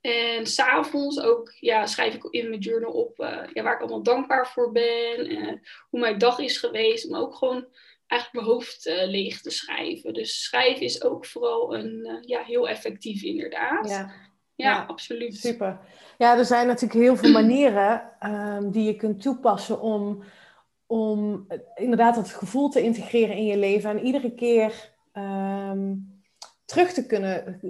En 0.00 0.46
s'avonds 0.46 1.20
ook 1.20 1.52
ja, 1.60 1.86
schrijf 1.86 2.14
ik 2.14 2.24
in 2.24 2.48
mijn 2.48 2.60
journal 2.60 2.92
op 2.92 3.18
uh, 3.18 3.40
ja, 3.52 3.62
waar 3.62 3.74
ik 3.74 3.80
allemaal 3.80 4.02
dankbaar 4.02 4.48
voor 4.48 4.72
ben. 4.72 5.32
Uh, 5.32 5.52
hoe 5.90 6.00
mijn 6.00 6.18
dag 6.18 6.38
is 6.38 6.58
geweest. 6.58 7.10
Maar 7.10 7.20
ook 7.20 7.34
gewoon 7.34 7.66
eigenlijk 8.06 8.46
mijn 8.46 8.56
hoofd 8.56 8.86
uh, 8.86 9.06
leeg 9.06 9.40
te 9.40 9.50
schrijven. 9.50 10.14
Dus 10.14 10.42
schrijven 10.42 10.82
is 10.82 11.02
ook 11.02 11.26
vooral 11.26 11.74
een, 11.74 12.18
ja, 12.20 12.42
heel 12.42 12.68
effectief 12.68 13.22
inderdaad. 13.22 13.88
Ja. 13.88 14.12
Ja, 14.56 14.84
absoluut. 14.88 15.36
Super. 15.36 15.78
Ja, 16.18 16.38
er 16.38 16.44
zijn 16.44 16.66
natuurlijk 16.66 17.00
heel 17.00 17.16
veel 17.16 17.32
manieren 17.42 18.02
um, 18.20 18.70
die 18.70 18.84
je 18.84 18.96
kunt 18.96 19.22
toepassen 19.22 19.80
om, 19.80 20.22
om 20.86 21.46
inderdaad 21.74 22.14
dat 22.14 22.28
gevoel 22.28 22.68
te 22.68 22.82
integreren 22.82 23.36
in 23.36 23.44
je 23.44 23.56
leven. 23.56 23.90
En 23.90 24.04
iedere 24.04 24.34
keer 24.34 24.92
um, 25.12 26.22
terug 26.64 26.92
te 26.92 27.06
kunnen 27.06 27.60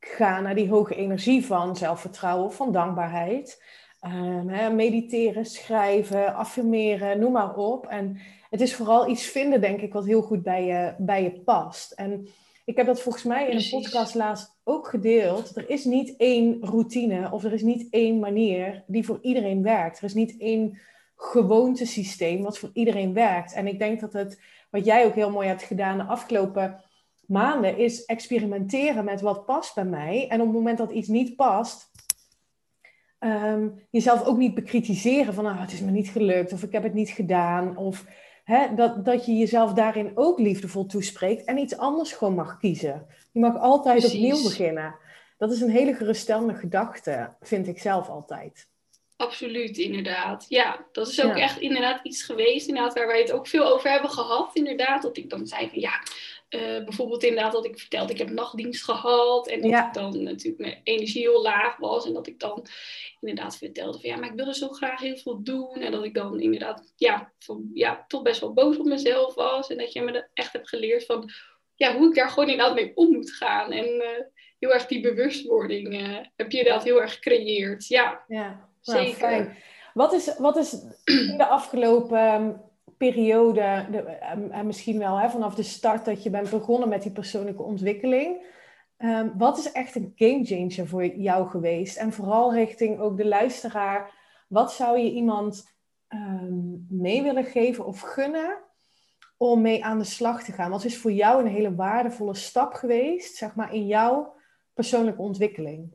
gaan 0.00 0.42
naar 0.42 0.54
die 0.54 0.70
hoge 0.70 0.94
energie 0.94 1.46
van 1.46 1.76
zelfvertrouwen, 1.76 2.52
van 2.52 2.72
dankbaarheid. 2.72 3.62
Um, 4.06 4.48
hè, 4.48 4.70
mediteren, 4.70 5.46
schrijven, 5.46 6.34
affirmeren, 6.34 7.18
noem 7.18 7.32
maar 7.32 7.56
op. 7.56 7.86
En 7.86 8.20
het 8.50 8.60
is 8.60 8.74
vooral 8.74 9.08
iets 9.08 9.24
vinden, 9.24 9.60
denk 9.60 9.80
ik, 9.80 9.92
wat 9.92 10.04
heel 10.04 10.22
goed 10.22 10.42
bij 10.42 10.64
je, 10.64 10.94
bij 10.98 11.22
je 11.22 11.40
past. 11.40 11.92
En 11.92 12.28
ik 12.66 12.76
heb 12.76 12.86
dat 12.86 13.00
volgens 13.00 13.24
mij 13.24 13.48
in 13.50 13.56
een 13.56 13.68
podcast 13.70 14.14
laatst 14.14 14.58
ook 14.64 14.88
gedeeld. 14.88 15.56
Er 15.56 15.70
is 15.70 15.84
niet 15.84 16.16
één 16.16 16.58
routine 16.60 17.32
of 17.32 17.44
er 17.44 17.52
is 17.52 17.62
niet 17.62 17.86
één 17.90 18.18
manier 18.18 18.84
die 18.86 19.04
voor 19.04 19.18
iedereen 19.22 19.62
werkt. 19.62 19.98
Er 19.98 20.04
is 20.04 20.14
niet 20.14 20.36
één 20.38 20.78
gewoontesysteem 21.16 22.42
wat 22.42 22.58
voor 22.58 22.70
iedereen 22.72 23.12
werkt. 23.12 23.52
En 23.52 23.66
ik 23.66 23.78
denk 23.78 24.00
dat 24.00 24.12
het, 24.12 24.40
wat 24.70 24.84
jij 24.84 25.06
ook 25.06 25.14
heel 25.14 25.30
mooi 25.30 25.48
hebt 25.48 25.62
gedaan 25.62 25.98
de 25.98 26.04
afgelopen 26.04 26.80
maanden, 27.26 27.78
is 27.78 28.04
experimenteren 28.04 29.04
met 29.04 29.20
wat 29.20 29.44
past 29.44 29.74
bij 29.74 29.84
mij. 29.84 30.28
En 30.28 30.40
op 30.40 30.46
het 30.46 30.56
moment 30.56 30.78
dat 30.78 30.92
iets 30.92 31.08
niet 31.08 31.36
past, 31.36 31.90
um, 33.20 33.86
jezelf 33.90 34.24
ook 34.24 34.36
niet 34.36 34.54
bekritiseren 34.54 35.34
van, 35.34 35.44
nou, 35.44 35.56
het 35.56 35.72
is 35.72 35.80
me 35.80 35.90
niet 35.90 36.08
gelukt 36.08 36.52
of 36.52 36.62
ik 36.62 36.72
heb 36.72 36.82
het 36.82 36.94
niet 36.94 37.10
gedaan. 37.10 37.76
Of 37.76 38.04
Hè, 38.46 38.74
dat, 38.74 39.04
dat 39.04 39.26
je 39.26 39.32
jezelf 39.32 39.72
daarin 39.72 40.12
ook 40.14 40.38
liefdevol 40.38 40.86
toespreekt 40.86 41.44
en 41.44 41.58
iets 41.58 41.76
anders 41.76 42.12
gewoon 42.12 42.34
mag 42.34 42.58
kiezen. 42.58 43.06
Je 43.32 43.40
mag 43.40 43.58
altijd 43.58 44.04
opnieuw 44.04 44.42
beginnen. 44.42 44.94
Dat 45.38 45.52
is 45.52 45.60
een 45.60 45.70
hele 45.70 45.94
geruststellende 45.94 46.54
gedachte, 46.54 47.32
vind 47.40 47.66
ik 47.68 47.78
zelf 47.78 48.08
altijd. 48.08 48.68
Absoluut, 49.16 49.78
inderdaad. 49.78 50.46
Ja, 50.48 50.86
dat 50.92 51.08
is 51.08 51.24
ook 51.24 51.36
echt 51.36 51.60
inderdaad 51.60 52.00
iets 52.02 52.22
geweest, 52.22 52.68
inderdaad, 52.68 52.94
waar 52.94 53.06
wij 53.06 53.20
het 53.20 53.32
ook 53.32 53.46
veel 53.46 53.66
over 53.66 53.90
hebben 53.90 54.10
gehad. 54.10 54.50
Inderdaad, 54.52 55.02
dat 55.02 55.16
ik 55.16 55.30
dan 55.30 55.46
zei 55.46 55.68
van 55.68 55.80
ja, 55.80 56.02
uh, 56.50 56.84
bijvoorbeeld 56.84 57.22
inderdaad 57.22 57.52
dat 57.52 57.64
ik 57.64 57.78
vertelde, 57.78 58.12
ik 58.12 58.18
heb 58.18 58.30
nachtdienst 58.30 58.84
gehad. 58.84 59.48
En 59.48 59.60
dat 59.60 59.70
ik 59.70 59.92
dan 59.92 60.22
natuurlijk 60.22 60.62
mijn 60.62 60.80
energie 60.82 61.22
heel 61.22 61.42
laag 61.42 61.76
was. 61.76 62.06
En 62.06 62.12
dat 62.12 62.26
ik 62.26 62.40
dan 62.40 62.66
inderdaad 63.20 63.56
vertelde 63.56 64.00
van 64.00 64.10
ja, 64.10 64.16
maar 64.16 64.28
ik 64.28 64.36
wilde 64.36 64.54
zo 64.54 64.68
graag 64.68 65.00
heel 65.00 65.16
veel 65.16 65.42
doen. 65.42 65.74
En 65.74 65.92
dat 65.92 66.04
ik 66.04 66.14
dan 66.14 66.40
inderdaad 66.40 66.92
ja, 66.96 67.32
van, 67.38 67.70
ja, 67.74 68.04
toch 68.08 68.22
best 68.22 68.40
wel 68.40 68.52
boos 68.52 68.76
op 68.76 68.86
mezelf 68.86 69.34
was. 69.34 69.68
En 69.68 69.76
dat 69.76 69.92
je 69.92 70.02
me 70.02 70.28
echt 70.34 70.52
hebt 70.52 70.68
geleerd 70.68 71.04
van 71.04 71.30
ja, 71.74 71.96
hoe 71.96 72.08
ik 72.08 72.14
daar 72.14 72.28
gewoon 72.28 72.48
inderdaad 72.48 72.74
mee 72.74 72.92
om 72.94 73.12
moet 73.12 73.32
gaan. 73.32 73.72
En 73.72 73.86
uh, 73.86 74.08
heel 74.58 74.72
erg 74.72 74.86
die 74.86 75.00
bewustwording 75.00 76.00
uh, 76.00 76.18
heb 76.36 76.50
je 76.50 76.64
dat 76.64 76.84
heel 76.84 77.00
erg 77.00 77.14
gecreëerd. 77.14 77.86
Ja, 77.86 78.24
ja. 78.28 78.68
Nou, 78.82 79.04
zeker. 79.04 79.18
Fijn. 79.18 79.56
Wat 79.94 80.12
is, 80.12 80.38
wat 80.38 80.56
is 80.56 80.72
in 81.04 81.36
de 81.38 81.46
afgelopen 81.46 82.60
periode, 82.96 83.86
de, 83.90 84.18
uh, 84.52 84.60
misschien 84.60 84.98
wel 84.98 85.16
hè, 85.16 85.30
vanaf 85.30 85.54
de 85.54 85.62
start 85.62 86.04
dat 86.04 86.22
je 86.22 86.30
bent 86.30 86.50
begonnen 86.50 86.88
met 86.88 87.02
die 87.02 87.12
persoonlijke 87.12 87.62
ontwikkeling. 87.62 88.54
Um, 88.98 89.32
wat 89.38 89.58
is 89.58 89.72
echt 89.72 89.94
een 89.94 90.12
gamechanger 90.16 90.88
voor 90.88 91.06
jou 91.06 91.48
geweest? 91.48 91.96
En 91.96 92.12
vooral 92.12 92.54
richting 92.54 92.98
ook 93.00 93.16
de 93.16 93.26
luisteraar. 93.26 94.14
Wat 94.48 94.72
zou 94.72 94.98
je 94.98 95.10
iemand 95.10 95.74
um, 96.08 96.86
mee 96.90 97.22
willen 97.22 97.44
geven 97.44 97.86
of 97.86 98.00
gunnen 98.00 98.58
om 99.36 99.60
mee 99.60 99.84
aan 99.84 99.98
de 99.98 100.04
slag 100.04 100.44
te 100.44 100.52
gaan? 100.52 100.70
Wat 100.70 100.84
is 100.84 100.96
voor 100.96 101.12
jou 101.12 101.40
een 101.40 101.50
hele 101.50 101.74
waardevolle 101.74 102.34
stap 102.34 102.72
geweest, 102.72 103.36
zeg 103.36 103.54
maar, 103.54 103.74
in 103.74 103.86
jouw 103.86 104.34
persoonlijke 104.74 105.22
ontwikkeling? 105.22 105.92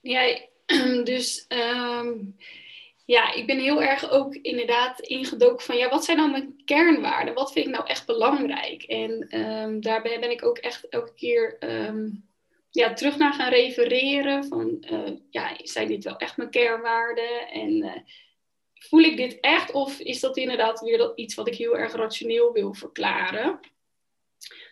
Ja, 0.00 0.38
dus 1.04 1.46
um, 1.48 2.36
ja, 3.10 3.34
ik 3.34 3.46
ben 3.46 3.58
heel 3.58 3.82
erg 3.82 4.10
ook 4.10 4.34
inderdaad 4.34 5.00
ingedoken 5.00 5.64
van, 5.64 5.76
ja, 5.76 5.88
wat 5.88 6.04
zijn 6.04 6.16
nou 6.16 6.30
mijn 6.30 6.62
kernwaarden? 6.64 7.34
Wat 7.34 7.52
vind 7.52 7.66
ik 7.66 7.72
nou 7.72 7.86
echt 7.86 8.06
belangrijk? 8.06 8.82
En 8.82 9.40
um, 9.40 9.80
daarbij 9.80 10.20
ben 10.20 10.30
ik 10.30 10.44
ook 10.44 10.58
echt 10.58 10.88
elke 10.88 11.14
keer 11.14 11.56
um, 11.60 12.28
ja, 12.70 12.92
terug 12.92 13.16
naar 13.16 13.32
gaan 13.32 13.50
refereren 13.50 14.44
van, 14.44 14.84
uh, 14.90 15.16
ja, 15.30 15.56
zijn 15.62 15.88
dit 15.88 16.04
wel 16.04 16.16
echt 16.16 16.36
mijn 16.36 16.50
kernwaarden? 16.50 17.48
En 17.48 17.70
uh, 17.70 17.96
voel 18.74 19.00
ik 19.00 19.16
dit 19.16 19.40
echt 19.40 19.72
of 19.72 19.98
is 19.98 20.20
dat 20.20 20.36
inderdaad 20.36 20.80
weer 20.80 20.98
dat 20.98 21.18
iets 21.18 21.34
wat 21.34 21.48
ik 21.48 21.54
heel 21.54 21.76
erg 21.76 21.92
rationeel 21.92 22.52
wil 22.52 22.74
verklaren? 22.74 23.60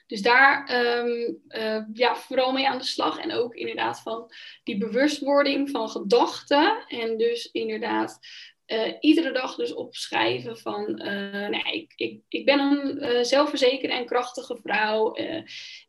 Dus 0.08 0.22
daar 0.22 0.66
ehm, 0.66 1.32
eh, 1.48 1.82
ja, 1.92 2.16
vooral 2.16 2.52
mee 2.52 2.68
aan 2.68 2.78
de 2.78 2.84
slag. 2.84 3.18
En 3.18 3.32
ook 3.32 3.54
inderdaad 3.54 4.00
van 4.00 4.30
die 4.64 4.78
bewustwording 4.78 5.70
van 5.70 5.88
gedachten. 5.88 6.84
En 6.86 7.16
dus 7.16 7.50
inderdaad 7.52 8.18
uh, 8.66 8.92
iedere 9.00 9.32
dag 9.32 9.56
dus 9.56 9.74
opschrijven 9.74 10.58
van, 10.58 11.00
uh, 11.04 11.48
nee, 11.48 11.62
ik, 11.72 11.92
ik, 11.96 12.20
ik 12.28 12.44
ben 12.44 12.60
een 12.60 13.24
zelfverzekerde 13.24 13.94
en 13.94 14.06
krachtige 14.06 14.56
vrouw. 14.62 15.16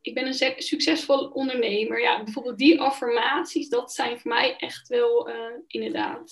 ik 0.02 0.14
ben 0.14 0.26
een 0.26 0.54
succesvol 0.58 1.28
ondernemer. 1.28 2.02
Ja, 2.02 2.24
bijvoorbeeld 2.24 2.58
die 2.58 2.82
affirmaties, 2.82 3.70
dat 3.70 3.94
zijn 3.94 4.20
voor 4.20 4.32
mij 4.32 4.56
echt 4.58 4.88
wel 4.88 5.30
inderdaad... 5.68 6.32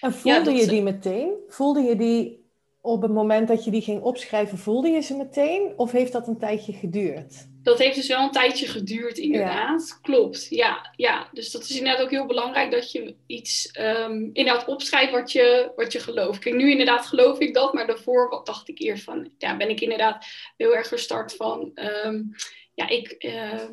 en 0.00 0.12
voelde 0.12 0.52
je 0.52 0.66
die 0.66 0.82
meteen? 0.82 1.34
Voelde 1.48 1.80
je 1.80 1.96
die 1.96 2.47
op 2.88 3.02
het 3.02 3.12
moment 3.12 3.48
dat 3.48 3.64
je 3.64 3.70
die 3.70 3.82
ging 3.82 4.02
opschrijven, 4.02 4.58
voelde 4.58 4.88
je 4.88 5.00
ze 5.00 5.16
meteen? 5.16 5.72
Of 5.76 5.92
heeft 5.92 6.12
dat 6.12 6.28
een 6.28 6.38
tijdje 6.38 6.72
geduurd? 6.72 7.46
Dat 7.62 7.78
heeft 7.78 7.96
dus 7.96 8.08
wel 8.08 8.22
een 8.22 8.30
tijdje 8.30 8.66
geduurd, 8.66 9.18
inderdaad. 9.18 9.98
Klopt, 10.02 10.46
ja, 10.50 10.92
ja. 10.96 11.28
Dus 11.32 11.50
dat 11.50 11.62
is 11.62 11.78
inderdaad 11.78 12.02
ook 12.02 12.10
heel 12.10 12.26
belangrijk 12.26 12.70
dat 12.70 12.92
je 12.92 13.14
iets 13.26 13.78
um, 13.80 14.30
inderdaad 14.32 14.66
opschrijft 14.66 15.12
wat 15.12 15.32
je, 15.32 15.72
wat 15.76 15.92
je 15.92 16.00
gelooft. 16.00 16.38
Kijk, 16.38 16.54
nu 16.54 16.70
inderdaad 16.70 17.06
geloof 17.06 17.38
ik 17.38 17.54
dat, 17.54 17.72
maar 17.72 17.86
daarvoor 17.86 18.40
dacht 18.44 18.68
ik 18.68 18.78
eerst 18.78 19.04
van, 19.04 19.30
ja, 19.38 19.56
ben 19.56 19.70
ik 19.70 19.80
inderdaad 19.80 20.26
heel 20.56 20.74
erg 20.74 20.88
gestart 20.88 21.36
van, 21.36 21.72
um, 22.04 22.30
ja, 22.74 22.88
ik... 22.88 23.24
Uh, 23.24 23.64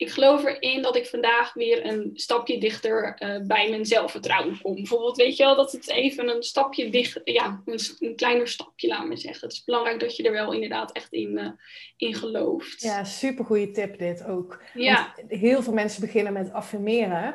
ik 0.00 0.10
geloof 0.10 0.44
erin 0.44 0.82
dat 0.82 0.96
ik 0.96 1.06
vandaag 1.06 1.52
weer 1.52 1.86
een 1.86 2.10
stapje 2.14 2.58
dichter 2.58 3.16
uh, 3.18 3.46
bij 3.46 3.70
mijn 3.70 3.86
zelfvertrouwen 3.86 4.60
kom. 4.62 4.74
Bijvoorbeeld, 4.74 5.16
weet 5.16 5.36
je 5.36 5.44
wel, 5.44 5.56
dat 5.56 5.72
het 5.72 5.88
even 5.88 6.28
een 6.28 6.42
stapje 6.42 6.90
dicht, 6.90 7.20
ja, 7.24 7.62
een, 7.64 7.80
een 7.98 8.16
kleiner 8.16 8.48
stapje, 8.48 8.88
laat 8.88 9.06
me 9.06 9.16
zeggen. 9.16 9.48
Het 9.48 9.56
is 9.56 9.64
belangrijk 9.64 10.00
dat 10.00 10.16
je 10.16 10.22
er 10.22 10.32
wel 10.32 10.52
inderdaad 10.52 10.92
echt 10.92 11.12
in, 11.12 11.38
uh, 11.38 11.48
in 11.96 12.14
gelooft. 12.14 12.82
Ja, 12.82 13.04
super 13.04 13.44
goede 13.44 13.70
tip 13.70 13.98
dit 13.98 14.24
ook. 14.24 14.62
Ja. 14.74 15.12
Want 15.16 15.40
heel 15.40 15.62
veel 15.62 15.72
mensen 15.72 16.00
beginnen 16.00 16.32
met 16.32 16.52
affirmeren 16.52 17.34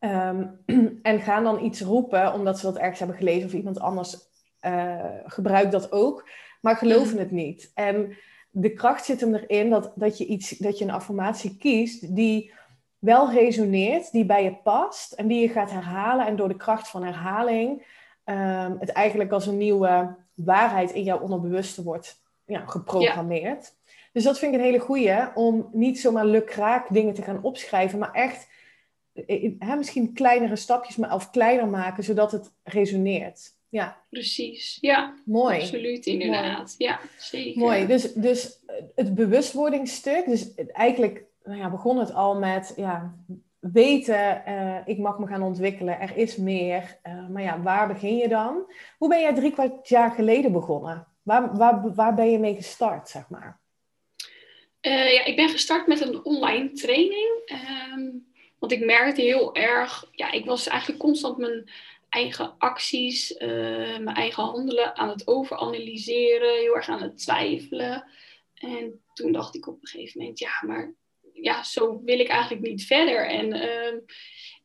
um, 0.00 0.60
en 1.02 1.20
gaan 1.20 1.44
dan 1.44 1.64
iets 1.64 1.80
roepen 1.80 2.32
omdat 2.32 2.58
ze 2.58 2.66
dat 2.66 2.78
ergens 2.78 2.98
hebben 2.98 3.16
gelezen 3.16 3.46
of 3.46 3.54
iemand 3.54 3.80
anders 3.80 4.16
uh, 4.66 5.04
gebruikt 5.24 5.72
dat 5.72 5.92
ook, 5.92 6.28
maar 6.60 6.76
geloven 6.76 7.18
het 7.18 7.30
niet. 7.30 7.70
En 7.74 8.16
de 8.58 8.72
kracht 8.72 9.04
zit 9.04 9.20
hem 9.20 9.34
erin 9.34 9.70
dat, 9.70 9.92
dat, 9.94 10.18
je 10.18 10.26
iets, 10.26 10.50
dat 10.50 10.78
je 10.78 10.84
een 10.84 10.90
affirmatie 10.90 11.56
kiest 11.56 12.14
die 12.14 12.52
wel 12.98 13.32
resoneert, 13.32 14.12
die 14.12 14.24
bij 14.24 14.44
je 14.44 14.54
past 14.54 15.12
en 15.12 15.26
die 15.26 15.40
je 15.40 15.48
gaat 15.48 15.70
herhalen. 15.70 16.26
En 16.26 16.36
door 16.36 16.48
de 16.48 16.56
kracht 16.56 16.88
van 16.88 17.04
herhaling 17.04 17.86
um, 18.24 18.76
het 18.78 18.88
eigenlijk 18.88 19.32
als 19.32 19.46
een 19.46 19.56
nieuwe 19.56 20.16
waarheid 20.34 20.90
in 20.90 21.02
jouw 21.02 21.18
onderbewuste 21.18 21.82
wordt 21.82 22.22
ja, 22.44 22.66
geprogrammeerd. 22.66 23.74
Dus 24.12 24.24
dat 24.24 24.38
vind 24.38 24.52
ik 24.52 24.58
een 24.58 24.64
hele 24.64 24.78
goeie, 24.78 25.34
om 25.34 25.68
niet 25.72 26.00
zomaar 26.00 26.26
lukraak 26.26 26.92
dingen 26.92 27.14
te 27.14 27.22
gaan 27.22 27.42
opschrijven, 27.42 27.98
maar 27.98 28.12
echt 28.12 28.48
hè, 29.58 29.76
misschien 29.76 30.12
kleinere 30.12 30.56
stapjes 30.56 30.96
maar, 30.96 31.14
of 31.14 31.30
kleiner 31.30 31.68
maken, 31.68 32.04
zodat 32.04 32.32
het 32.32 32.52
resoneert. 32.62 33.55
Ja. 33.76 34.02
Precies, 34.10 34.78
ja. 34.80 35.14
Mooi. 35.24 35.60
Absoluut, 35.60 36.06
inderdaad. 36.06 36.74
Ja, 36.78 37.00
zeker. 37.18 37.60
Mooi, 37.60 37.86
dus, 37.86 38.12
dus 38.12 38.58
het 38.94 39.14
bewustwordingsstuk, 39.14 40.26
dus 40.26 40.54
eigenlijk 40.54 41.24
nou 41.44 41.58
ja, 41.58 41.70
begon 41.70 41.98
het 41.98 42.14
al 42.14 42.38
met 42.38 42.72
ja, 42.76 43.14
weten, 43.58 44.42
uh, 44.48 44.76
ik 44.84 44.98
mag 44.98 45.18
me 45.18 45.26
gaan 45.26 45.42
ontwikkelen, 45.42 46.00
er 46.00 46.16
is 46.16 46.36
meer. 46.36 46.98
Uh, 47.06 47.28
maar 47.28 47.42
ja, 47.42 47.62
waar 47.62 47.88
begin 47.88 48.16
je 48.16 48.28
dan? 48.28 48.72
Hoe 48.98 49.08
ben 49.08 49.20
jij 49.20 49.34
drie 49.34 49.52
kwart 49.52 49.88
jaar 49.88 50.10
geleden 50.10 50.52
begonnen? 50.52 51.06
Waar, 51.22 51.56
waar, 51.56 51.94
waar 51.94 52.14
ben 52.14 52.30
je 52.30 52.38
mee 52.38 52.54
gestart, 52.54 53.08
zeg 53.08 53.28
maar? 53.28 53.60
Uh, 54.82 55.12
ja, 55.12 55.24
ik 55.24 55.36
ben 55.36 55.48
gestart 55.48 55.86
met 55.86 56.00
een 56.00 56.24
online 56.24 56.72
training. 56.72 57.58
Um, 57.94 58.26
want 58.58 58.72
ik 58.72 58.84
merkte 58.84 59.20
heel 59.20 59.54
erg, 59.54 60.08
ja, 60.12 60.32
ik 60.32 60.44
was 60.44 60.66
eigenlijk 60.66 61.00
constant 61.00 61.36
mijn 61.36 61.70
eigen 62.08 62.54
acties, 62.58 63.30
uh, 63.30 63.98
mijn 63.98 64.14
eigen 64.14 64.42
handelen 64.42 64.96
aan 64.96 65.08
het 65.08 65.26
overanalyseren, 65.26 66.58
heel 66.58 66.74
erg 66.74 66.88
aan 66.88 67.02
het 67.02 67.18
twijfelen. 67.18 68.04
En 68.54 69.02
toen 69.12 69.32
dacht 69.32 69.54
ik 69.54 69.66
op 69.66 69.78
een 69.80 69.88
gegeven 69.88 70.20
moment, 70.20 70.38
ja, 70.38 70.62
maar 70.66 70.94
ja, 71.32 71.62
zo 71.62 72.00
wil 72.04 72.18
ik 72.18 72.28
eigenlijk 72.28 72.66
niet 72.66 72.84
verder. 72.84 73.26
En 73.28 73.54
uh, 73.56 74.00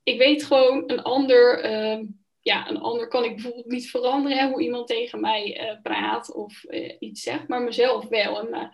ik 0.03 0.17
weet 0.17 0.43
gewoon, 0.43 0.83
een 0.87 1.01
ander, 1.01 1.65
uh, 1.65 2.07
ja, 2.41 2.69
een 2.69 2.79
ander 2.79 3.07
kan 3.07 3.23
ik 3.23 3.35
bijvoorbeeld 3.35 3.67
niet 3.67 3.89
veranderen, 3.89 4.51
hoe 4.51 4.61
iemand 4.61 4.87
tegen 4.87 5.19
mij 5.19 5.61
uh, 5.61 5.81
praat 5.81 6.33
of 6.33 6.63
iets 6.99 7.21
zegt, 7.21 7.47
maar 7.47 7.61
mezelf 7.61 8.07
wel. 8.07 8.39
En 8.39 8.71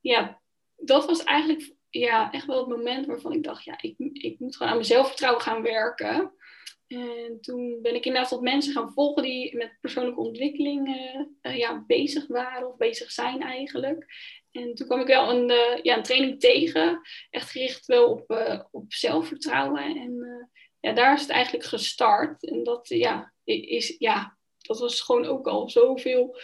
ja, 0.00 0.40
dat 0.76 1.06
was 1.06 1.24
eigenlijk 1.24 1.74
ja, 1.90 2.32
echt 2.32 2.46
wel 2.46 2.58
het 2.58 2.68
moment 2.68 3.06
waarvan 3.06 3.32
ik 3.32 3.42
dacht, 3.42 3.64
ja, 3.64 3.78
ik, 3.80 3.94
ik 4.12 4.38
moet 4.38 4.56
gewoon 4.56 4.68
aan 4.68 4.78
mijn 4.78 4.88
zelfvertrouwen 4.88 5.42
gaan 5.42 5.62
werken. 5.62 6.32
En 6.92 7.40
toen 7.40 7.78
ben 7.82 7.94
ik 7.94 8.04
inderdaad 8.04 8.30
wat 8.30 8.40
mensen 8.40 8.72
gaan 8.72 8.92
volgen 8.92 9.22
die 9.22 9.56
met 9.56 9.76
persoonlijke 9.80 10.20
ontwikkeling 10.20 10.88
uh, 11.42 11.56
ja, 11.58 11.84
bezig 11.86 12.26
waren 12.26 12.68
of 12.68 12.76
bezig 12.76 13.10
zijn 13.10 13.42
eigenlijk. 13.42 14.06
En 14.50 14.74
toen 14.74 14.86
kwam 14.86 15.00
ik 15.00 15.06
wel 15.06 15.30
een, 15.30 15.50
uh, 15.50 15.82
ja, 15.82 15.96
een 15.96 16.02
training 16.02 16.40
tegen, 16.40 17.00
echt 17.30 17.50
gericht 17.50 17.86
wel 17.86 18.10
op, 18.10 18.24
op 18.70 18.92
zelfvertrouwen. 18.92 19.96
En 19.96 20.50
ja, 20.80 20.92
daar 20.92 21.14
is 21.14 21.20
het 21.20 21.30
eigenlijk 21.30 21.64
gestart. 21.64 22.46
En 22.46 22.62
dat, 22.62 22.88
ja, 22.88 23.32
is, 23.44 23.96
ja, 23.98 24.38
dat 24.58 24.78
was 24.78 25.00
gewoon 25.00 25.24
ook 25.24 25.46
al 25.46 25.70
zoveel 25.70 26.36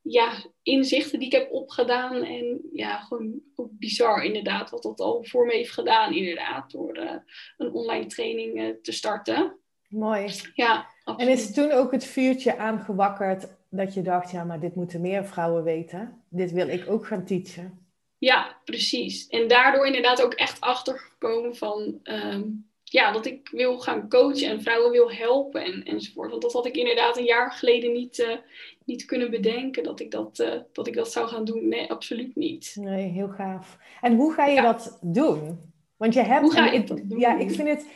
ja, 0.00 0.44
inzichten 0.62 1.18
die 1.18 1.28
ik 1.28 1.34
heb 1.34 1.52
opgedaan. 1.52 2.22
En 2.22 2.68
ja, 2.72 2.98
gewoon 2.98 3.40
ook 3.54 3.70
bizar 3.72 4.24
inderdaad, 4.24 4.70
wat 4.70 4.82
dat 4.82 5.00
al 5.00 5.24
voor 5.24 5.46
me 5.46 5.52
heeft 5.52 5.72
gedaan 5.72 6.14
inderdaad, 6.14 6.70
door 6.70 7.22
een 7.56 7.72
online 7.72 8.06
training 8.06 8.78
te 8.82 8.92
starten. 8.92 9.60
Mooi. 9.88 10.30
Ja, 10.54 10.86
En 11.16 11.28
is 11.28 11.52
toen 11.52 11.72
ook 11.72 11.92
het 11.92 12.04
vuurtje 12.04 12.58
aangewakkerd 12.58 13.46
dat 13.68 13.94
je 13.94 14.02
dacht, 14.02 14.30
ja, 14.30 14.44
maar 14.44 14.60
dit 14.60 14.74
moeten 14.74 15.00
meer 15.00 15.24
vrouwen 15.24 15.62
weten. 15.62 16.22
Dit 16.28 16.52
wil 16.52 16.68
ik 16.68 16.90
ook 16.90 17.06
gaan 17.06 17.24
teachen. 17.24 17.86
Ja, 18.18 18.56
precies. 18.64 19.26
En 19.28 19.48
daardoor 19.48 19.86
inderdaad 19.86 20.22
ook 20.22 20.34
echt 20.34 20.60
achtergekomen 20.60 21.56
van, 21.56 22.00
ehm, 22.02 22.42
ja, 22.82 23.12
dat 23.12 23.26
ik 23.26 23.48
wil 23.52 23.78
gaan 23.78 24.08
coachen 24.08 24.48
en 24.48 24.62
vrouwen 24.62 24.90
wil 24.90 25.12
helpen 25.12 25.64
en, 25.64 25.84
enzovoort. 25.84 26.30
Want 26.30 26.42
dat 26.42 26.52
had 26.52 26.66
ik 26.66 26.76
inderdaad 26.76 27.16
een 27.16 27.24
jaar 27.24 27.52
geleden 27.52 27.92
niet, 27.92 28.18
uh, 28.18 28.36
niet 28.84 29.04
kunnen 29.04 29.30
bedenken, 29.30 29.82
dat 29.82 30.00
ik 30.00 30.10
dat, 30.10 30.38
uh, 30.38 30.52
dat 30.72 30.86
ik 30.86 30.94
dat 30.94 31.12
zou 31.12 31.28
gaan 31.28 31.44
doen. 31.44 31.68
Nee, 31.68 31.90
absoluut 31.90 32.36
niet. 32.36 32.76
Nee, 32.80 33.08
heel 33.08 33.28
gaaf. 33.28 33.78
En 34.00 34.14
hoe 34.14 34.32
ga 34.32 34.46
je 34.46 34.62
dat 34.62 34.98
doen? 35.02 35.58
Want 35.96 36.14
je 36.14 36.22
hebt... 36.22 36.40
Hoe 36.40 36.52
ga 36.52 36.78
dat 36.78 36.86
doen? 36.86 37.18
Ja, 37.18 37.38
ik 37.38 37.50
vind 37.50 37.68
het 37.68 37.86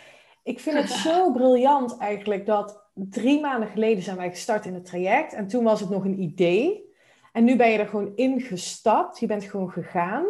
ik 0.43 0.61
vind 0.61 0.77
het 0.77 0.91
zo 0.91 1.31
briljant 1.33 1.99
eigenlijk 1.99 2.47
dat 2.47 2.89
drie 2.95 3.41
maanden 3.41 3.69
geleden 3.69 4.03
zijn 4.03 4.17
wij 4.17 4.31
gestart 4.31 4.67
in 4.67 4.75
het 4.75 4.85
traject. 4.85 5.33
En 5.33 5.47
toen 5.47 5.65
was 5.65 5.81
het 5.81 5.91
nog 5.91 6.05
een 6.05 6.21
idee. 6.21 6.89
En 7.33 7.45
nu 7.45 7.57
ben 7.57 7.71
je 7.71 7.79
er 7.79 7.89
gewoon 7.89 8.13
ingestapt. 8.17 9.19
Je 9.19 9.27
bent 9.27 9.45
gewoon 9.45 9.71
gegaan. 9.71 10.27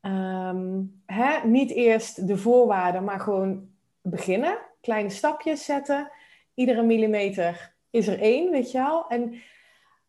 Ehm, 0.00 0.82
hè? 1.06 1.46
Niet 1.46 1.70
eerst 1.70 2.26
de 2.26 2.36
voorwaarden, 2.36 3.04
maar 3.04 3.20
gewoon 3.20 3.68
beginnen. 4.02 4.58
Kleine 4.80 5.10
stapjes 5.10 5.64
zetten. 5.64 6.10
Iedere 6.54 6.82
millimeter 6.82 7.76
is 7.90 8.06
er 8.06 8.20
één, 8.20 8.50
weet 8.50 8.70
je 8.70 8.78
wel. 8.78 9.06
En 9.08 9.34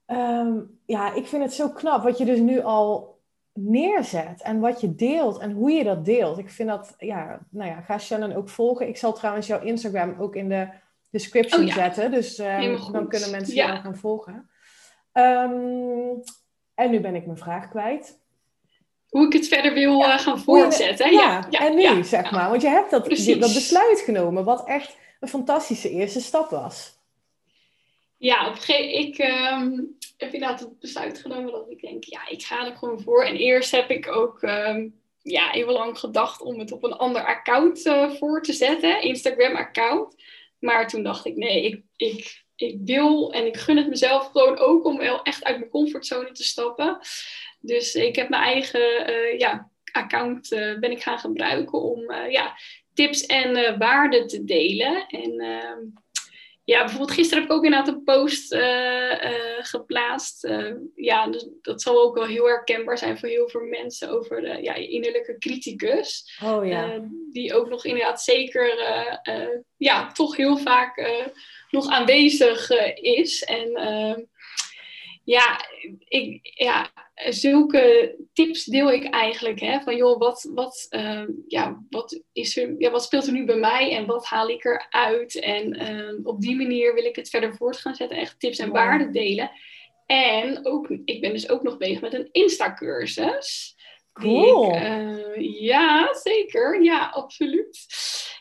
ehm, 0.05 0.59
ja, 0.85 1.13
ik 1.13 1.27
vind 1.27 1.43
het 1.43 1.53
zo 1.53 1.69
knap 1.69 2.03
wat 2.03 2.17
je 2.17 2.25
dus 2.25 2.39
nu 2.39 2.61
al 2.61 3.18
neerzet 3.61 4.41
en 4.41 4.59
wat 4.59 4.81
je 4.81 4.95
deelt 4.95 5.37
en 5.37 5.51
hoe 5.51 5.71
je 5.71 5.83
dat 5.83 6.05
deelt. 6.05 6.37
Ik 6.37 6.49
vind 6.49 6.69
dat, 6.69 6.95
ja, 6.97 7.39
nou 7.49 7.69
ja, 7.69 7.81
ga 7.81 7.97
Shannon 7.97 8.33
ook 8.33 8.49
volgen. 8.49 8.87
Ik 8.87 8.97
zal 8.97 9.13
trouwens 9.13 9.47
jouw 9.47 9.61
Instagram 9.61 10.15
ook 10.19 10.35
in 10.35 10.49
de 10.49 10.67
description 11.11 11.67
oh 11.67 11.73
zetten, 11.73 12.11
dus 12.11 12.39
uh, 12.39 12.91
dan 12.91 13.07
kunnen 13.07 13.31
mensen 13.31 13.55
ja. 13.55 13.67
jou 13.67 13.79
gaan 13.79 13.95
volgen. 13.95 14.49
Um, 15.13 16.21
en 16.75 16.91
nu 16.91 16.99
ben 16.99 17.15
ik 17.15 17.25
mijn 17.25 17.37
vraag 17.37 17.69
kwijt. 17.69 18.19
Hoe 19.09 19.25
ik 19.25 19.33
het 19.33 19.47
verder 19.47 19.73
wil 19.73 20.01
uh, 20.01 20.17
gaan 20.17 20.39
voortzetten. 20.39 21.11
Ja, 21.11 21.49
en 21.49 21.75
nu, 21.75 22.03
zeg 22.03 22.31
maar. 22.31 22.49
Want 22.49 22.61
je 22.61 22.67
hebt 22.67 22.91
dat, 22.91 23.09
dat 23.39 23.53
besluit 23.53 23.99
genomen, 23.99 24.43
wat 24.43 24.67
echt 24.67 24.97
een 25.19 25.27
fantastische 25.27 25.89
eerste 25.89 26.21
stap 26.21 26.49
was. 26.49 26.97
Ja, 28.17 28.47
op 28.47 28.53
een 28.53 28.61
gegeven 28.61 28.99
ik 28.99 29.17
heb 30.19 30.33
inderdaad 30.33 30.59
het 30.59 30.79
besluit 30.79 31.19
genomen 31.19 31.51
dat 31.51 31.69
ik 31.69 31.81
denk, 31.81 32.03
ja, 32.03 32.27
ik 32.27 32.43
ga 32.43 32.65
er 32.65 32.75
gewoon 32.75 33.01
voor. 33.01 33.23
En 33.23 33.35
eerst 33.35 33.71
heb 33.71 33.89
ik 33.89 34.07
ook 34.07 34.41
um, 34.41 35.01
ja, 35.21 35.53
even 35.53 35.73
lang 35.73 35.99
gedacht 35.99 36.41
om 36.41 36.59
het 36.59 36.71
op 36.71 36.83
een 36.83 36.93
ander 36.93 37.25
account 37.25 37.85
uh, 37.85 38.11
voor 38.11 38.41
te 38.41 38.53
zetten, 38.53 39.01
Instagram-account. 39.01 40.15
Maar 40.59 40.87
toen 40.87 41.03
dacht 41.03 41.25
ik, 41.25 41.35
nee, 41.35 41.63
ik, 41.63 41.83
ik, 41.95 42.43
ik 42.55 42.77
wil 42.85 43.33
en 43.33 43.45
ik 43.45 43.57
gun 43.57 43.77
het 43.77 43.87
mezelf 43.87 44.31
gewoon 44.31 44.57
ook 44.57 44.85
om 44.85 44.97
wel 44.97 45.21
echt 45.21 45.43
uit 45.43 45.57
mijn 45.57 45.71
comfortzone 45.71 46.31
te 46.31 46.43
stappen. 46.43 46.99
Dus 47.59 47.95
ik 47.95 48.15
heb 48.15 48.29
mijn 48.29 48.43
eigen 48.43 49.09
uh, 49.09 49.39
ja, 49.39 49.69
account 49.91 50.51
uh, 50.51 50.79
ben 50.79 50.91
ik 50.91 51.01
gaan 51.01 51.19
gebruiken 51.19 51.81
om 51.81 52.13
ja, 52.13 52.57
tips 52.93 53.25
en 53.25 53.77
waarden 53.77 54.27
te 54.27 54.43
delen. 54.43 55.07
En 55.07 55.39
ehm, 55.39 55.79
ja, 56.69 56.79
bijvoorbeeld 56.79 57.11
gisteren 57.11 57.43
heb 57.43 57.51
ik 57.51 57.57
ook 57.57 57.63
inderdaad 57.63 57.87
een 57.87 58.03
post 58.03 58.53
uh, 58.53 59.15
geplaatst. 59.59 60.47
ja, 60.95 61.27
dus 61.27 61.49
dat 61.61 61.81
zal 61.81 62.01
ook 62.01 62.15
wel 62.15 62.25
heel 62.25 62.45
herkenbaar 62.45 62.97
zijn 62.97 63.19
voor 63.19 63.29
heel 63.29 63.49
veel 63.49 63.63
mensen 63.63 64.09
over 64.09 64.41
de 64.41 64.57
ja, 64.61 64.73
innerlijke 64.73 65.37
criticus. 65.37 66.37
Oh 66.43 66.67
ja. 66.67 67.01
die 67.31 67.53
ook 67.53 67.69
nog 67.69 67.85
inderdaad 67.85 68.21
zeker, 68.21 68.73
ja, 69.77 70.11
toch 70.11 70.35
heel 70.35 70.57
vaak 70.57 71.25
nog 71.69 71.87
aanwezig 71.87 72.69
is. 72.95 73.43
En 73.43 73.71
ja, 75.29 75.65
ik, 76.07 76.39
ja, 76.41 76.89
zulke 77.29 78.15
tips 78.33 78.63
deel 78.63 78.91
ik 78.91 79.03
eigenlijk. 79.03 79.59
Hè, 79.59 79.79
van 79.79 79.95
joh, 79.95 80.19
wat, 80.19 80.49
wat, 80.53 80.87
uh, 80.89 81.23
ja, 81.47 81.83
wat, 81.89 82.21
is 82.31 82.57
er, 82.57 82.75
ja, 82.77 82.91
wat 82.91 83.03
speelt 83.03 83.25
er 83.25 83.33
nu 83.33 83.45
bij 83.45 83.57
mij 83.57 83.95
en 83.95 84.05
wat 84.05 84.25
haal 84.25 84.49
ik 84.49 84.65
eruit? 84.65 85.39
En 85.39 85.81
uh, 85.81 86.19
op 86.23 86.41
die 86.41 86.55
manier 86.55 86.93
wil 86.93 87.03
ik 87.03 87.15
het 87.15 87.29
verder 87.29 87.55
voort 87.55 87.77
gaan 87.77 87.95
zetten. 87.95 88.17
Echt 88.17 88.39
tips 88.39 88.57
en 88.57 88.71
waarden 88.71 89.11
delen. 89.11 89.51
En 90.05 90.65
ook, 90.65 90.89
ik 91.05 91.21
ben 91.21 91.33
dus 91.33 91.49
ook 91.49 91.63
nog 91.63 91.77
bezig 91.77 92.01
met 92.01 92.13
een 92.13 92.29
Insta-cursus. 92.31 93.75
Cool. 94.13 94.75
Ik, 94.75 94.81
uh, 94.81 95.61
ja, 95.61 96.13
zeker. 96.13 96.83
Ja, 96.83 97.09
absoluut. 97.09 97.85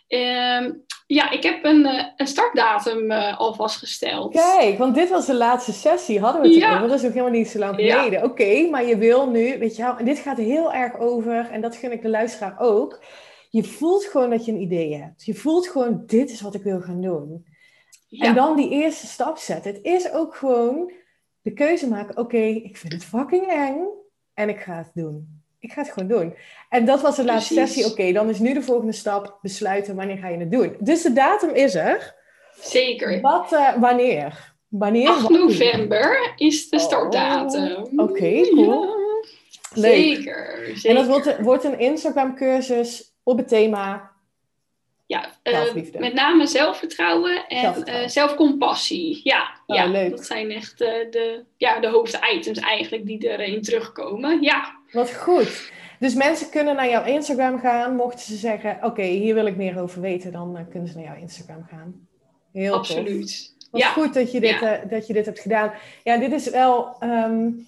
Ehm, 0.06 0.72
ja, 1.08 1.30
ik 1.30 1.42
heb 1.42 1.64
een, 1.64 1.80
uh, 1.80 2.04
een 2.16 2.26
startdatum 2.26 3.10
uh, 3.10 3.38
al 3.38 3.54
vastgesteld. 3.54 4.32
Kijk, 4.32 4.78
want 4.78 4.94
dit 4.94 5.08
was 5.08 5.26
de 5.26 5.34
laatste 5.34 5.72
sessie, 5.72 6.20
hadden 6.20 6.42
we 6.42 6.48
het 6.48 6.56
ja. 6.56 6.76
over. 6.76 6.88
Dat 6.88 6.98
is 6.98 7.04
ook 7.04 7.12
helemaal 7.12 7.38
niet 7.38 7.48
zo 7.48 7.58
lang 7.58 7.74
geleden. 7.74 8.18
Ja. 8.18 8.24
Oké, 8.24 8.68
maar 8.70 8.84
je 8.84 8.98
wil 8.98 9.30
nu, 9.30 9.58
weet 9.58 9.76
je 9.76 9.82
wel, 9.82 9.96
en 9.96 10.04
dit 10.04 10.18
gaat 10.18 10.36
heel 10.36 10.72
erg 10.72 10.98
over, 10.98 11.50
en 11.50 11.60
dat 11.60 11.76
gun 11.76 11.92
ik 11.92 12.02
de 12.02 12.08
luisteraar 12.08 12.54
ook. 12.58 13.04
Je 13.50 13.64
voelt 13.64 14.04
gewoon 14.04 14.30
dat 14.30 14.44
je 14.44 14.52
een 14.52 14.60
idee 14.60 14.94
hebt. 14.94 15.24
Je 15.24 15.34
voelt 15.34 15.68
gewoon, 15.68 16.02
dit 16.06 16.30
is 16.30 16.40
wat 16.40 16.54
ik 16.54 16.62
wil 16.62 16.80
gaan 16.80 17.00
doen. 17.00 17.46
Ja. 18.08 18.26
En 18.26 18.34
dan 18.34 18.56
die 18.56 18.70
eerste 18.70 19.06
stap 19.06 19.38
zetten. 19.38 19.72
Het 19.72 19.84
is 19.84 20.12
ook 20.12 20.36
gewoon 20.36 20.92
de 21.42 21.52
keuze 21.52 21.88
maken, 21.88 22.16
oké, 22.16 22.42
ik 22.42 22.76
vind 22.76 22.92
het 22.92 23.04
fucking 23.04 23.46
eng 23.46 23.78
en 24.34 24.48
ik 24.48 24.60
ga 24.60 24.76
het 24.76 24.90
doen. 24.94 25.42
Ik 25.68 25.74
ga 25.74 25.82
het 25.82 25.92
gewoon 25.92 26.08
doen. 26.08 26.34
En 26.68 26.84
dat 26.84 27.00
was 27.00 27.16
de 27.16 27.24
laatste 27.24 27.54
sessie. 27.54 27.86
Oké, 27.86 28.12
dan 28.12 28.28
is 28.28 28.38
nu 28.38 28.54
de 28.54 28.62
volgende 28.62 28.92
stap 28.92 29.38
besluiten 29.42 29.96
wanneer 29.96 30.16
ga 30.16 30.28
je 30.28 30.38
het 30.38 30.50
doen. 30.50 30.76
Dus 30.78 31.02
de 31.02 31.12
datum 31.12 31.50
is 31.50 31.74
er. 31.74 32.14
Zeker. 32.60 33.20
Wat, 33.20 33.52
uh, 33.52 33.76
wanneer? 33.76 34.54
Wanneer? 34.68 35.08
8 35.08 35.28
november 35.28 36.32
is 36.36 36.68
de 36.68 36.78
startdatum. 36.78 37.72
Oh, 37.72 37.92
Oké, 37.92 38.02
okay, 38.02 38.42
cool. 38.42 38.82
Ja. 38.82 39.80
Zeker, 39.80 40.60
zeker, 40.64 40.90
En 40.90 40.94
dat 40.94 41.06
wordt, 41.06 41.40
wordt 41.40 41.64
een 41.64 41.78
Instagram 41.78 42.34
cursus 42.34 43.12
op 43.22 43.38
het 43.38 43.48
thema 43.48 44.12
ja, 45.06 45.30
uh, 45.44 45.74
met 45.98 46.14
name 46.14 46.46
zelfvertrouwen 46.46 47.46
en 47.46 47.60
zelfvertrouwen. 47.60 48.04
Uh, 48.04 48.10
zelfcompassie. 48.10 49.20
Ja, 49.22 49.60
oh, 49.66 49.76
ja 49.76 49.86
leuk. 49.86 50.10
dat 50.10 50.26
zijn 50.26 50.50
echt 50.50 50.80
uh, 50.80 50.88
de, 50.88 51.44
ja, 51.56 51.80
de 51.80 51.88
hoofditems 51.88 52.58
eigenlijk 52.58 53.06
die 53.06 53.28
erin 53.28 53.62
terugkomen. 53.62 54.42
Ja. 54.42 54.77
Wat 54.92 55.14
goed. 55.14 55.72
Dus 55.98 56.14
mensen 56.14 56.50
kunnen 56.50 56.76
naar 56.76 56.88
jouw 56.88 57.04
Instagram 57.04 57.58
gaan. 57.58 57.96
Mochten 57.96 58.20
ze 58.20 58.36
zeggen, 58.36 58.76
oké, 58.76 58.86
okay, 58.86 59.10
hier 59.10 59.34
wil 59.34 59.46
ik 59.46 59.56
meer 59.56 59.80
over 59.80 60.00
weten, 60.00 60.32
dan 60.32 60.66
kunnen 60.70 60.88
ze 60.88 60.96
naar 60.96 61.04
jouw 61.04 61.16
Instagram 61.16 61.64
gaan. 61.70 62.08
Heel 62.52 62.74
Absoluut. 62.74 63.52
Tof. 63.58 63.70
Wat 63.70 63.80
ja. 63.80 63.88
goed 63.88 64.14
dat 64.14 64.32
je, 64.32 64.40
dit, 64.40 64.60
Ja. 64.60 64.80
dat 64.88 65.06
je 65.06 65.12
dit 65.12 65.26
hebt 65.26 65.40
gedaan. 65.40 65.72
Ja, 66.04 66.16
dit 66.16 66.32
is 66.32 66.50
wel 66.50 66.96
um, 67.00 67.66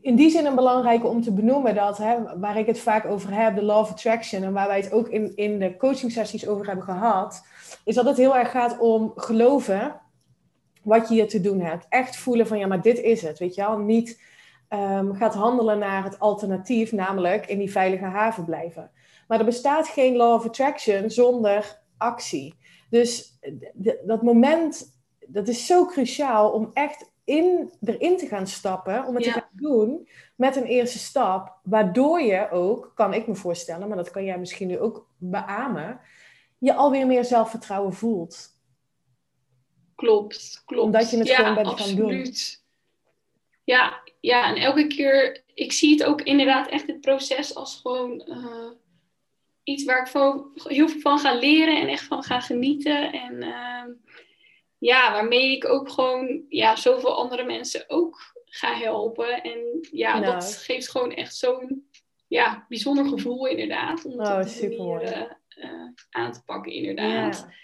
in 0.00 0.16
die 0.16 0.30
zin 0.30 0.46
een 0.46 0.54
belangrijke 0.54 1.06
om 1.06 1.22
te 1.22 1.32
benoemen. 1.32 1.74
Dat, 1.74 1.98
hè, 1.98 2.38
waar 2.38 2.58
ik 2.58 2.66
het 2.66 2.78
vaak 2.78 3.04
over 3.04 3.34
heb, 3.34 3.54
de 3.54 3.62
law 3.62 3.78
of 3.78 3.90
attraction. 3.90 4.42
En 4.42 4.52
waar 4.52 4.68
wij 4.68 4.80
het 4.80 4.92
ook 4.92 5.08
in, 5.08 5.32
in 5.36 5.58
de 5.58 5.76
coaching 5.76 6.12
sessies 6.12 6.48
over 6.48 6.66
hebben 6.66 6.84
gehad. 6.84 7.42
Is 7.84 7.94
dat 7.94 8.04
het 8.04 8.16
heel 8.16 8.36
erg 8.36 8.50
gaat 8.50 8.78
om 8.78 9.12
geloven 9.16 10.00
wat 10.82 11.08
je 11.08 11.14
hier 11.14 11.28
te 11.28 11.40
doen 11.40 11.60
hebt. 11.60 11.86
Echt 11.88 12.16
voelen 12.16 12.46
van, 12.46 12.58
ja, 12.58 12.66
maar 12.66 12.82
dit 12.82 13.00
is 13.00 13.22
het. 13.22 13.38
Weet 13.38 13.54
je 13.54 13.60
wel? 13.60 13.78
Niet 13.78 14.20
um, 14.72 15.14
gaat 15.14 15.34
handelen 15.34 15.78
naar 15.78 16.04
het 16.04 16.18
alternatief, 16.18 16.92
namelijk 16.92 17.46
in 17.46 17.58
die 17.58 17.70
veilige 17.70 18.04
haven 18.04 18.44
blijven. 18.44 18.90
Maar 19.28 19.38
er 19.38 19.44
bestaat 19.44 19.88
geen 19.88 20.16
law 20.16 20.34
of 20.34 20.46
attraction 20.46 21.10
zonder 21.10 21.82
actie. 21.96 22.54
Dus 22.90 23.38
dat 24.02 24.22
moment, 24.22 25.00
dat 25.26 25.48
is 25.48 25.66
zo 25.66 25.86
cruciaal 25.86 26.50
om 26.50 26.70
echt 26.72 27.10
in, 27.24 27.72
erin 27.80 28.16
te 28.16 28.26
gaan 28.26 28.46
stappen, 28.46 29.06
om 29.06 29.14
het 29.14 29.24
Ja. 29.24 29.32
te 29.32 29.40
gaan 29.40 29.48
doen 29.52 30.08
met 30.36 30.56
een 30.56 30.64
eerste 30.64 30.98
stap, 30.98 31.58
waardoor 31.62 32.20
je 32.20 32.50
ook, 32.50 32.92
kan 32.94 33.14
ik 33.14 33.26
me 33.26 33.34
voorstellen, 33.34 33.88
maar 33.88 33.96
dat 33.96 34.10
kan 34.10 34.24
jij 34.24 34.38
misschien 34.38 34.68
nu 34.68 34.78
ook 34.78 35.08
beamen, 35.16 36.00
je 36.58 36.74
alweer 36.74 37.06
meer 37.06 37.24
zelfvertrouwen 37.24 37.92
voelt. 37.92 38.48
Klopt, 39.94 40.62
klopt. 40.66 40.84
Omdat 40.84 41.10
je 41.10 41.18
het 41.18 41.26
ja, 41.26 41.36
gewoon 41.36 41.54
bent 41.54 41.80
gaan 41.80 41.96
doen. 41.96 42.34
Ja, 43.64 44.00
ja, 44.20 44.48
en 44.48 44.62
elke 44.62 44.86
keer, 44.86 45.44
ik 45.54 45.72
zie 45.72 45.90
het 45.90 46.04
ook 46.04 46.22
inderdaad 46.22 46.68
echt 46.68 46.86
het 46.86 47.00
proces 47.00 47.54
als 47.54 47.80
gewoon 47.82 48.20
eh, 48.20 48.70
iets 49.62 49.84
waar 49.84 50.00
ik 50.00 50.06
van, 50.06 50.50
heel 50.54 50.88
veel 50.88 51.00
van 51.00 51.18
ga 51.18 51.34
leren 51.34 51.80
en 51.80 51.88
echt 51.88 52.04
van 52.04 52.22
ga 52.22 52.40
genieten. 52.40 53.12
En 53.12 53.42
eh, 53.42 53.84
ja, 54.78 55.12
waarmee 55.12 55.56
ik 55.56 55.68
ook 55.68 55.90
gewoon 55.90 56.44
ja, 56.48 56.76
zoveel 56.76 57.14
andere 57.14 57.44
mensen 57.44 57.84
ook 57.88 58.18
ga 58.44 58.74
helpen. 58.74 59.42
En 59.42 59.58
ja, 59.92 60.18
Nou. 60.18 60.32
dat 60.32 60.54
geeft 60.56 60.90
gewoon 60.90 61.14
echt 61.14 61.36
zo'n 61.36 61.88
ja, 62.28 62.64
bijzonder 62.68 63.06
gevoel 63.08 63.46
inderdaad. 63.46 64.04
Om 64.04 64.20
Oh, 64.20 64.44
supermooi. 64.44 65.04
manier 65.04 65.38
eh, 65.48 65.70
aan 66.10 66.32
te 66.32 66.42
pakken 66.44 66.72
inderdaad. 66.72 67.36
Ja. 67.48 67.54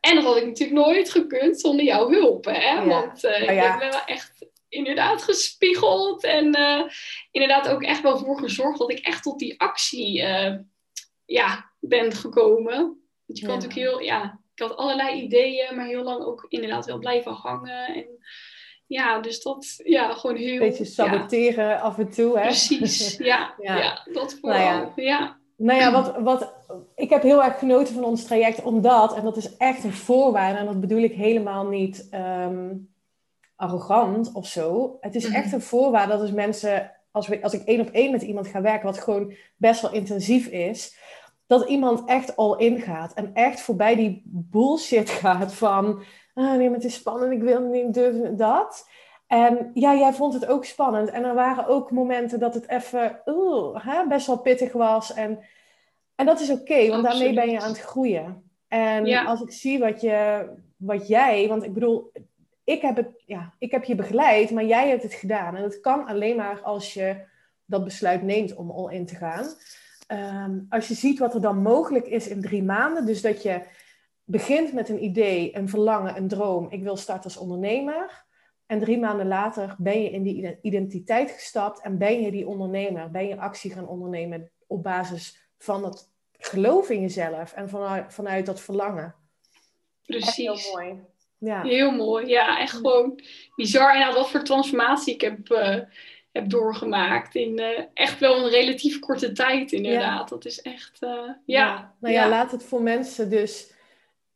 En 0.00 0.14
dat 0.14 0.24
had 0.24 0.36
ik 0.36 0.46
natuurlijk 0.46 0.86
nooit 0.86 1.10
gekund 1.10 1.60
zonder 1.60 1.84
jouw 1.84 2.08
hulp. 2.10 2.44
Hè? 2.44 2.72
Ja. 2.72 2.86
Want 2.86 3.24
uh, 3.24 3.30
Oh, 3.42 3.54
ja. 3.54 3.72
ik 3.72 3.78
ben 3.78 3.90
wel 3.90 4.04
echt 4.04 4.46
inderdaad 4.72 5.22
gespiegeld. 5.22 6.24
En 6.24 6.58
uh, 6.58 6.82
inderdaad 7.30 7.68
ook 7.68 7.82
echt 7.82 8.02
wel 8.02 8.18
voor 8.18 8.38
gezorgd 8.38 8.78
dat 8.78 8.90
ik 8.90 8.98
echt 8.98 9.22
tot 9.22 9.38
die 9.38 9.60
actie 9.60 10.22
uh, 10.22 10.54
ja, 11.24 11.72
ben 11.80 12.12
gekomen. 12.12 12.76
Want 13.26 13.38
je 13.38 13.46
kan 13.46 13.54
Ja. 13.54 13.60
natuurlijk 13.60 13.88
heel... 13.88 14.00
Ja, 14.00 14.40
ik 14.54 14.62
had 14.62 14.76
allerlei 14.76 15.22
ideeën, 15.22 15.76
maar 15.76 15.86
heel 15.86 16.02
lang 16.02 16.24
ook 16.24 16.46
inderdaad 16.48 16.86
wel 16.86 16.98
blijven 16.98 17.32
hangen. 17.32 17.86
En 17.86 18.06
ja, 18.86 19.20
dus 19.20 19.42
dat... 19.42 19.80
Ja, 19.84 20.14
gewoon 20.14 20.36
heel... 20.36 20.52
Een 20.52 20.58
beetje 20.58 20.84
ja, 20.84 20.90
saboteren 20.90 21.80
af 21.80 21.98
en 21.98 22.10
toe, 22.10 22.38
hè? 22.38 22.42
precies, 22.42 23.16
ja, 23.32 23.54
Ja. 23.58 23.76
ja. 23.76 24.08
dat 24.12 24.14
Nou 24.14 24.38
vooral. 24.40 24.60
ja. 24.60 24.92
ja. 24.94 25.40
Nou 25.56 25.80
ja, 25.80 25.92
wat, 25.92 26.16
wat, 26.16 26.54
ik 26.94 27.10
heb 27.10 27.22
heel 27.22 27.44
erg 27.44 27.58
genoten 27.58 27.94
van 27.94 28.04
ons 28.04 28.24
traject, 28.24 28.62
omdat, 28.62 29.14
en 29.14 29.24
dat 29.24 29.36
is 29.36 29.56
echt 29.56 29.84
een 29.84 29.92
voorwaarde, 29.92 30.58
en 30.58 30.66
dat 30.66 30.80
bedoel 30.80 31.02
ik 31.02 31.12
helemaal 31.12 31.66
niet 31.66 32.08
ehm, 32.10 32.70
arrogant 33.62 34.32
of 34.32 34.46
zo. 34.46 34.96
Het 35.00 35.14
is 35.14 35.26
Mhm. 35.26 35.34
echt 35.34 35.52
een 35.52 35.60
voorwaarde 35.60 36.12
dat 36.12 36.20
als 36.20 36.32
mensen, 36.32 36.90
als, 37.10 37.28
we, 37.28 37.42
als 37.42 37.52
ik 37.54 37.62
één 37.64 37.80
op 37.80 37.88
één 37.90 38.10
met 38.10 38.22
iemand 38.22 38.46
ga 38.46 38.60
werken, 38.60 38.86
wat 38.86 38.98
gewoon 39.00 39.34
best 39.56 39.80
wel 39.82 39.92
intensief 39.92 40.46
is, 40.46 40.98
dat 41.46 41.68
iemand 41.68 42.08
echt 42.08 42.36
al 42.36 42.56
ingaat 42.58 43.12
en 43.14 43.30
echt 43.34 43.60
voorbij 43.60 43.94
die 43.96 44.22
bullshit 44.26 45.10
gaat 45.10 45.54
van, 45.54 46.02
ah, 46.34 46.56
nee, 46.56 46.66
maar 46.66 46.76
het 46.76 46.84
is 46.86 46.94
spannend, 46.94 47.32
ik 47.32 47.42
wil 47.42 47.60
niet 47.60 47.94
durven 47.94 48.36
dat. 48.36 48.88
En 49.26 49.70
ja, 49.74 49.94
jij 49.94 50.12
vond 50.12 50.34
het 50.34 50.46
ook 50.46 50.64
spannend. 50.64 51.10
En 51.10 51.24
er 51.24 51.34
waren 51.34 51.66
ook 51.66 51.90
momenten 51.90 52.38
dat 52.40 52.54
het 52.54 52.68
even 52.68 53.20
oeh, 53.26 53.84
hè, 53.86 54.06
best 54.06 54.26
wel 54.26 54.38
pittig 54.38 54.72
was. 54.72 55.14
En, 55.14 55.38
en 56.14 56.26
dat 56.26 56.40
is 56.40 56.50
oké, 56.50 56.88
want 56.88 57.02
daarmee 57.04 57.34
ben 57.34 57.50
je 57.50 57.60
aan 57.60 57.68
het 57.68 57.80
groeien. 57.80 58.50
En 58.68 59.06
Ja. 59.06 59.24
als 59.24 59.40
ik 59.40 59.52
zie 59.52 59.78
wat, 59.78 60.00
je, 60.00 60.48
wat 60.76 61.08
jij, 61.08 61.48
want 61.48 61.62
ik 61.62 61.72
bedoel, 61.74 62.12
ik 62.64 62.82
heb, 62.82 62.96
het, 62.96 63.08
ja, 63.26 63.54
ik 63.58 63.70
heb 63.70 63.84
je 63.84 63.94
begeleid, 63.94 64.50
maar 64.50 64.64
jij 64.64 64.88
hebt 64.88 65.02
het 65.02 65.14
gedaan. 65.14 65.56
En 65.56 65.62
dat 65.62 65.80
kan 65.80 66.06
alleen 66.06 66.36
maar 66.36 66.60
als 66.60 66.94
je 66.94 67.16
dat 67.64 67.84
besluit 67.84 68.22
neemt 68.22 68.54
om 68.54 68.70
al 68.70 68.88
in 68.88 69.06
te 69.06 69.14
gaan. 69.14 69.46
Ehm, 70.06 70.60
als 70.68 70.88
je 70.88 70.94
ziet 70.94 71.18
wat 71.18 71.34
er 71.34 71.40
dan 71.40 71.62
mogelijk 71.62 72.06
is 72.06 72.28
in 72.28 72.40
drie 72.40 72.62
maanden, 72.62 73.06
dus 73.06 73.22
dat 73.22 73.42
je 73.42 73.62
begint 74.24 74.72
met 74.72 74.88
een 74.88 75.04
idee, 75.04 75.56
een 75.56 75.68
verlangen, 75.68 76.16
een 76.16 76.28
droom. 76.28 76.66
Ik 76.70 76.82
wil 76.82 76.96
starten 76.96 77.24
als 77.24 77.36
ondernemer. 77.36 78.24
En 78.66 78.78
drie 78.78 78.98
maanden 78.98 79.26
later 79.26 79.74
ben 79.78 80.02
je 80.02 80.10
in 80.10 80.22
die 80.22 80.34
ide- 80.34 80.58
identiteit 80.62 81.30
gestapt 81.30 81.80
en 81.80 81.98
ben 81.98 82.20
je 82.20 82.30
die 82.30 82.46
ondernemer. 82.46 83.10
Ben 83.10 83.26
je 83.28 83.36
actie 83.36 83.72
gaan 83.72 83.88
ondernemen 83.88 84.50
op 84.66 84.82
basis 84.82 85.50
van 85.58 85.84
het 85.84 86.10
geloof 86.38 86.90
in 86.90 87.00
jezelf 87.00 87.52
en 87.52 87.68
vanuit, 87.68 88.14
vanuit 88.14 88.46
dat 88.46 88.60
verlangen. 88.60 89.14
Echt 90.06 90.20
Precies. 90.20 90.36
heel 90.36 90.72
mooi. 90.72 91.00
Ja. 91.42 91.62
Heel 91.62 91.90
mooi, 91.90 92.26
ja, 92.26 92.58
echt 92.58 92.72
gewoon 92.72 93.20
bizar. 93.56 93.92
En 93.94 94.00
nou, 94.00 94.14
wat 94.14 94.30
voor 94.30 94.42
transformatie 94.42 95.14
ik 95.14 95.20
heb, 95.20 95.50
eh, 95.50 95.80
heb 96.32 96.48
doorgemaakt 96.50 97.34
in 97.34 97.58
eh, 97.58 97.84
echt 97.94 98.18
wel 98.18 98.44
een 98.44 98.50
relatief 98.50 98.98
korte 98.98 99.32
tijd, 99.32 99.72
inderdaad. 99.72 100.28
Dat 100.28 100.44
is 100.44 100.62
echt, 100.62 101.02
eh, 101.02 101.30
ja. 101.44 101.94
Nou 102.00 102.14
ja, 102.14 102.28
laat 102.28 102.50
het 102.50 102.64
voor 102.64 102.82
mensen 102.82 103.30
dus 103.30 103.72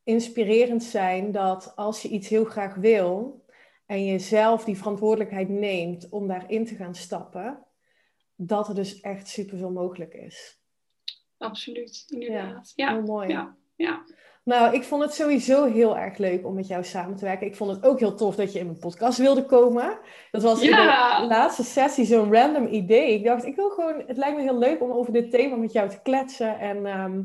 inspirerend 0.05 0.83
zijn 0.83 1.33
dat 1.33 1.73
als 1.77 2.03
je 2.03 2.09
iets 2.09 2.29
heel 2.29 2.45
graag 2.45 2.75
wil 2.75 3.45
en 3.87 4.05
je 4.05 4.19
zelf 4.19 4.65
die 4.65 4.77
verantwoordelijkheid 4.77 5.49
neemt 5.49 6.09
om 6.09 6.29
daarin 6.29 6.67
te 6.67 6.75
gaan 6.75 6.95
stappen, 6.95 7.65
dat 8.37 8.69
er 8.69 8.75
dus 8.75 9.01
echt 9.01 9.29
superveel 9.29 9.71
mogelijk 9.71 10.15
is. 10.15 10.59
absoluut, 11.39 12.05
inderdaad. 12.09 12.73
Ja, 12.75 12.93
Heel 12.93 13.03
mooi. 13.03 13.29
ja, 13.29 13.57
ja. 13.77 14.05
Nou, 14.47 14.75
ik 14.75 14.83
vond 14.85 15.03
het 15.03 15.15
sowieso 15.15 15.65
heel 15.65 15.99
erg 15.99 16.19
leuk 16.19 16.47
om 16.47 16.55
met 16.55 16.67
jou 16.67 16.85
samen 16.85 17.17
te 17.17 17.25
werken. 17.25 17.47
Ik 17.47 17.57
vond 17.57 17.71
het 17.71 17.85
ook 17.85 17.99
heel 17.99 18.15
tof 18.15 18.37
dat 18.37 18.53
je 18.53 18.59
in 18.59 18.67
mijn 18.67 18.79
podcast 18.79 19.19
wilde 19.19 19.45
komen. 19.45 19.99
Dat 20.31 20.43
was 20.43 20.63
in 20.63 20.71
de 20.71 21.25
laatste 21.29 21.65
sessie 21.65 22.05
zo'n 22.05 22.33
random 22.33 22.67
idee. 22.67 23.15
Ik 23.15 23.25
dacht, 23.25 23.45
ik 23.45 23.57
wil 23.57 23.71
gewoon, 23.71 24.03
het 24.07 24.17
lijkt 24.17 24.37
me 24.37 24.43
heel 24.43 24.59
leuk 24.59 24.83
om 24.83 24.91
over 24.91 25.13
dit 25.13 25.31
thema 25.31 25.57
met 25.57 25.73
jou 25.73 25.89
te 25.89 26.03
kletsen. 26.03 26.59
En 26.59 26.87
ehm, 26.87 27.23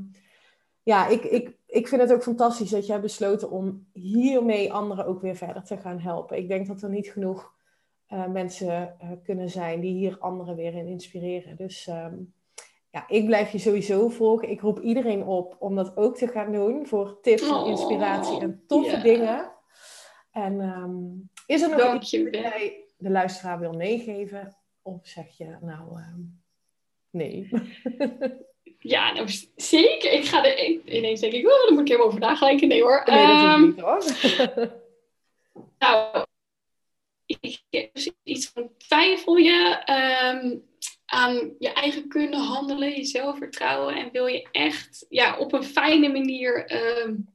ja, 0.84 1.08
ik, 1.08 1.24
ik, 1.24 1.58
ik 1.68 1.88
vind 1.88 2.02
het 2.02 2.14
ook 2.14 2.24
fantastisch 2.24 2.70
dat 2.70 2.86
jij 2.86 3.02
besloten 3.02 3.52
om 3.52 3.88
hiermee 3.94 4.74
anderen 4.74 5.06
ook 5.06 5.22
weer 5.22 5.36
verder 5.36 5.64
te 5.64 5.78
gaan 5.78 6.00
helpen. 6.00 6.38
Ik 6.38 6.48
denk 6.48 6.68
dat 6.68 6.82
er 6.82 6.90
niet 6.90 7.08
genoeg 7.08 7.54
uh, 8.10 8.28
mensen 8.28 8.98
uh, 9.04 9.10
kunnen 9.24 9.50
zijn 9.50 9.80
die 9.80 9.94
hier 9.94 10.18
anderen 10.20 10.56
weer 10.56 10.74
in 10.74 10.88
inspireren. 10.88 11.56
Dus 11.56 11.88
um, 11.88 12.34
ja, 12.92 13.08
ik 13.08 13.26
blijf 13.26 13.52
je 13.52 13.58
sowieso 13.58 14.10
volgen. 14.10 14.50
Ik 14.50 14.62
roep 14.62 14.80
iedereen 14.80 15.24
op 15.24 15.56
om 15.60 15.76
dat 15.76 15.98
ook 15.98 16.18
te 16.18 16.28
gaan 16.28 16.52
doen 16.52 16.88
voor 16.88 17.20
tips 17.22 17.50
en 17.50 17.66
inspiratie 17.66 18.40
en 18.40 18.64
toffe 18.68 18.90
yeah. 18.90 19.04
dingen. 19.04 19.52
En 20.32 20.60
um, 20.60 21.30
is 21.46 21.62
er 21.62 21.70
nog 21.70 21.78
Dank 21.78 22.02
iets 22.02 22.12
dat 22.12 22.34
jij 22.34 22.86
de 22.98 23.10
luisteraar 23.10 23.60
wil 23.60 23.74
meegeven? 23.74 24.58
Of 24.82 25.00
zeg 25.08 25.38
je 25.38 25.58
nou 25.62 26.00
um, 26.00 26.42
nee? 27.10 27.50
Ja, 28.84 29.14
nou, 29.14 29.28
zeker. 29.56 30.12
Ik 30.12 30.26
ga 30.26 30.46
er 30.46 30.68
ineens 30.86 31.20
denk 31.20 31.34
ik, 31.34 31.46
oh, 31.46 31.66
dan 31.66 31.74
moet 31.74 31.88
ik 31.88 31.94
even 31.94 32.06
over 32.06 32.20
nadenken. 32.20 32.68
Nee 32.68 32.82
hoor. 32.82 33.04
Nee, 33.06 33.28
dat 33.28 33.58
um, 33.58 33.66
niet 33.66 33.80
hoor. 33.80 34.04
nou, 35.80 36.26
ik 37.26 37.62
heb 37.70 37.94
dus 37.94 38.12
iets 38.24 38.50
van 38.50 38.72
twijfel 38.78 39.36
je 39.36 39.84
aan 41.12 41.56
je 41.60 41.74
eigen 41.74 42.08
kunnen 42.08 42.40
handelen, 42.40 42.90
jezelf 42.90 43.38
vertrouwen 43.38 43.96
en 43.96 44.12
wil 44.12 44.26
je 44.26 44.48
echt 44.52 45.06
ja, 45.10 45.38
op 45.38 45.54
een 45.54 45.64
fijne 45.64 46.10
manier 46.10 46.72
um, 47.04 47.30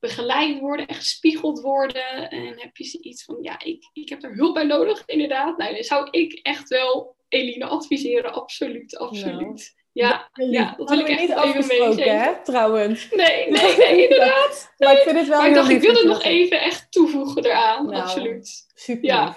begeleid 0.00 0.60
worden 0.60 0.86
en 0.86 0.94
gespiegeld 0.94 1.60
worden 1.60 2.30
en 2.30 2.60
heb 2.60 2.76
je 2.76 3.02
iets 3.02 3.24
van, 3.24 3.38
ja, 3.40 3.60
ik, 3.64 3.90
ik 3.92 4.08
heb 4.08 4.22
er 4.22 4.34
hulp 4.34 4.54
bij 4.54 4.64
nodig, 4.64 5.02
inderdaad. 5.06 5.58
Nou, 5.58 5.74
dan 5.74 5.82
zou 5.82 6.08
ik 6.10 6.40
echt 6.42 6.68
wel 6.68 7.16
Eline 7.28 7.64
adviseren, 7.64 8.32
absoluut, 8.32 8.96
absoluut. 8.96 9.38
Nou. 9.38 9.82
Ja, 9.92 10.30
ja, 10.32 10.74
dat 10.76 10.88
wil 10.88 10.98
ik 10.98 11.08
echt 11.08 11.20
niet 11.20 11.32
afgesproken, 11.32 12.20
hè, 12.20 12.42
trouwens. 12.42 13.10
Nee, 13.10 13.50
nee, 13.50 13.76
nee, 13.76 14.02
inderdaad. 14.02 14.74
maar 14.78 14.92
ik 14.92 15.02
vind 15.02 15.18
het 15.18 15.28
wel 15.28 15.38
maar 15.38 15.48
ik 15.48 15.54
dacht, 15.54 15.70
ik 15.70 15.80
wil 15.80 15.94
het 15.94 16.04
nog 16.04 16.22
even 16.22 16.60
echt 16.60 16.92
toevoegen 16.92 17.44
eraan, 17.44 17.86
nou, 17.86 18.02
absoluut. 18.02 18.66
Super. 18.74 19.04
Ja, 19.04 19.36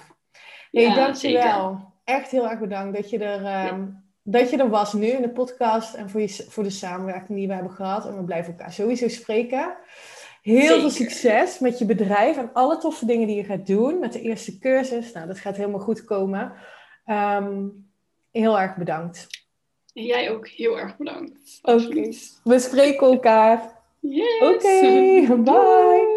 hey, 0.71 0.83
ja 0.83 0.95
dankjewel. 0.95 1.95
Echt 2.07 2.31
heel 2.31 2.49
erg 2.49 2.59
bedankt 2.59 2.95
dat 2.95 3.09
je, 3.09 3.17
er, 3.17 3.41
ja. 3.41 4.01
dat 4.23 4.49
je 4.49 4.57
er 4.57 4.69
was 4.69 4.93
nu 4.93 5.05
in 5.05 5.21
de 5.21 5.29
podcast 5.29 5.93
en 5.93 6.09
voor, 6.09 6.21
je, 6.21 6.45
voor 6.49 6.63
de 6.63 6.69
samenwerking 6.69 7.37
die 7.37 7.47
we 7.47 7.53
hebben 7.53 7.71
gehad. 7.71 8.05
En 8.05 8.17
we 8.17 8.23
blijven 8.23 8.53
elkaar 8.53 8.73
sowieso 8.73 9.07
spreken. 9.07 9.75
Heel 10.41 10.61
Zeker. 10.61 10.79
veel 10.79 10.89
succes 10.89 11.59
met 11.59 11.79
je 11.79 11.85
bedrijf 11.85 12.37
en 12.37 12.49
alle 12.53 12.77
toffe 12.77 13.05
dingen 13.05 13.27
die 13.27 13.35
je 13.35 13.43
gaat 13.43 13.67
doen. 13.67 13.99
Met 13.99 14.13
de 14.13 14.21
eerste 14.21 14.59
cursus. 14.59 15.11
Nou, 15.11 15.27
dat 15.27 15.39
gaat 15.39 15.57
helemaal 15.57 15.79
goed 15.79 16.03
komen. 16.03 16.53
Um, 17.05 17.89
heel 18.31 18.59
erg 18.59 18.75
bedankt. 18.75 19.27
En 19.93 20.03
jij 20.03 20.31
ook 20.31 20.47
heel 20.47 20.79
erg 20.79 20.97
bedankt. 20.97 21.59
Oké. 21.61 21.83
Okay. 21.83 22.13
We 22.43 22.59
spreken 22.59 23.07
elkaar. 23.07 23.81
Yes. 23.99 24.41
Oké, 24.41 24.55
okay. 24.55 25.41
bye. 25.41 26.16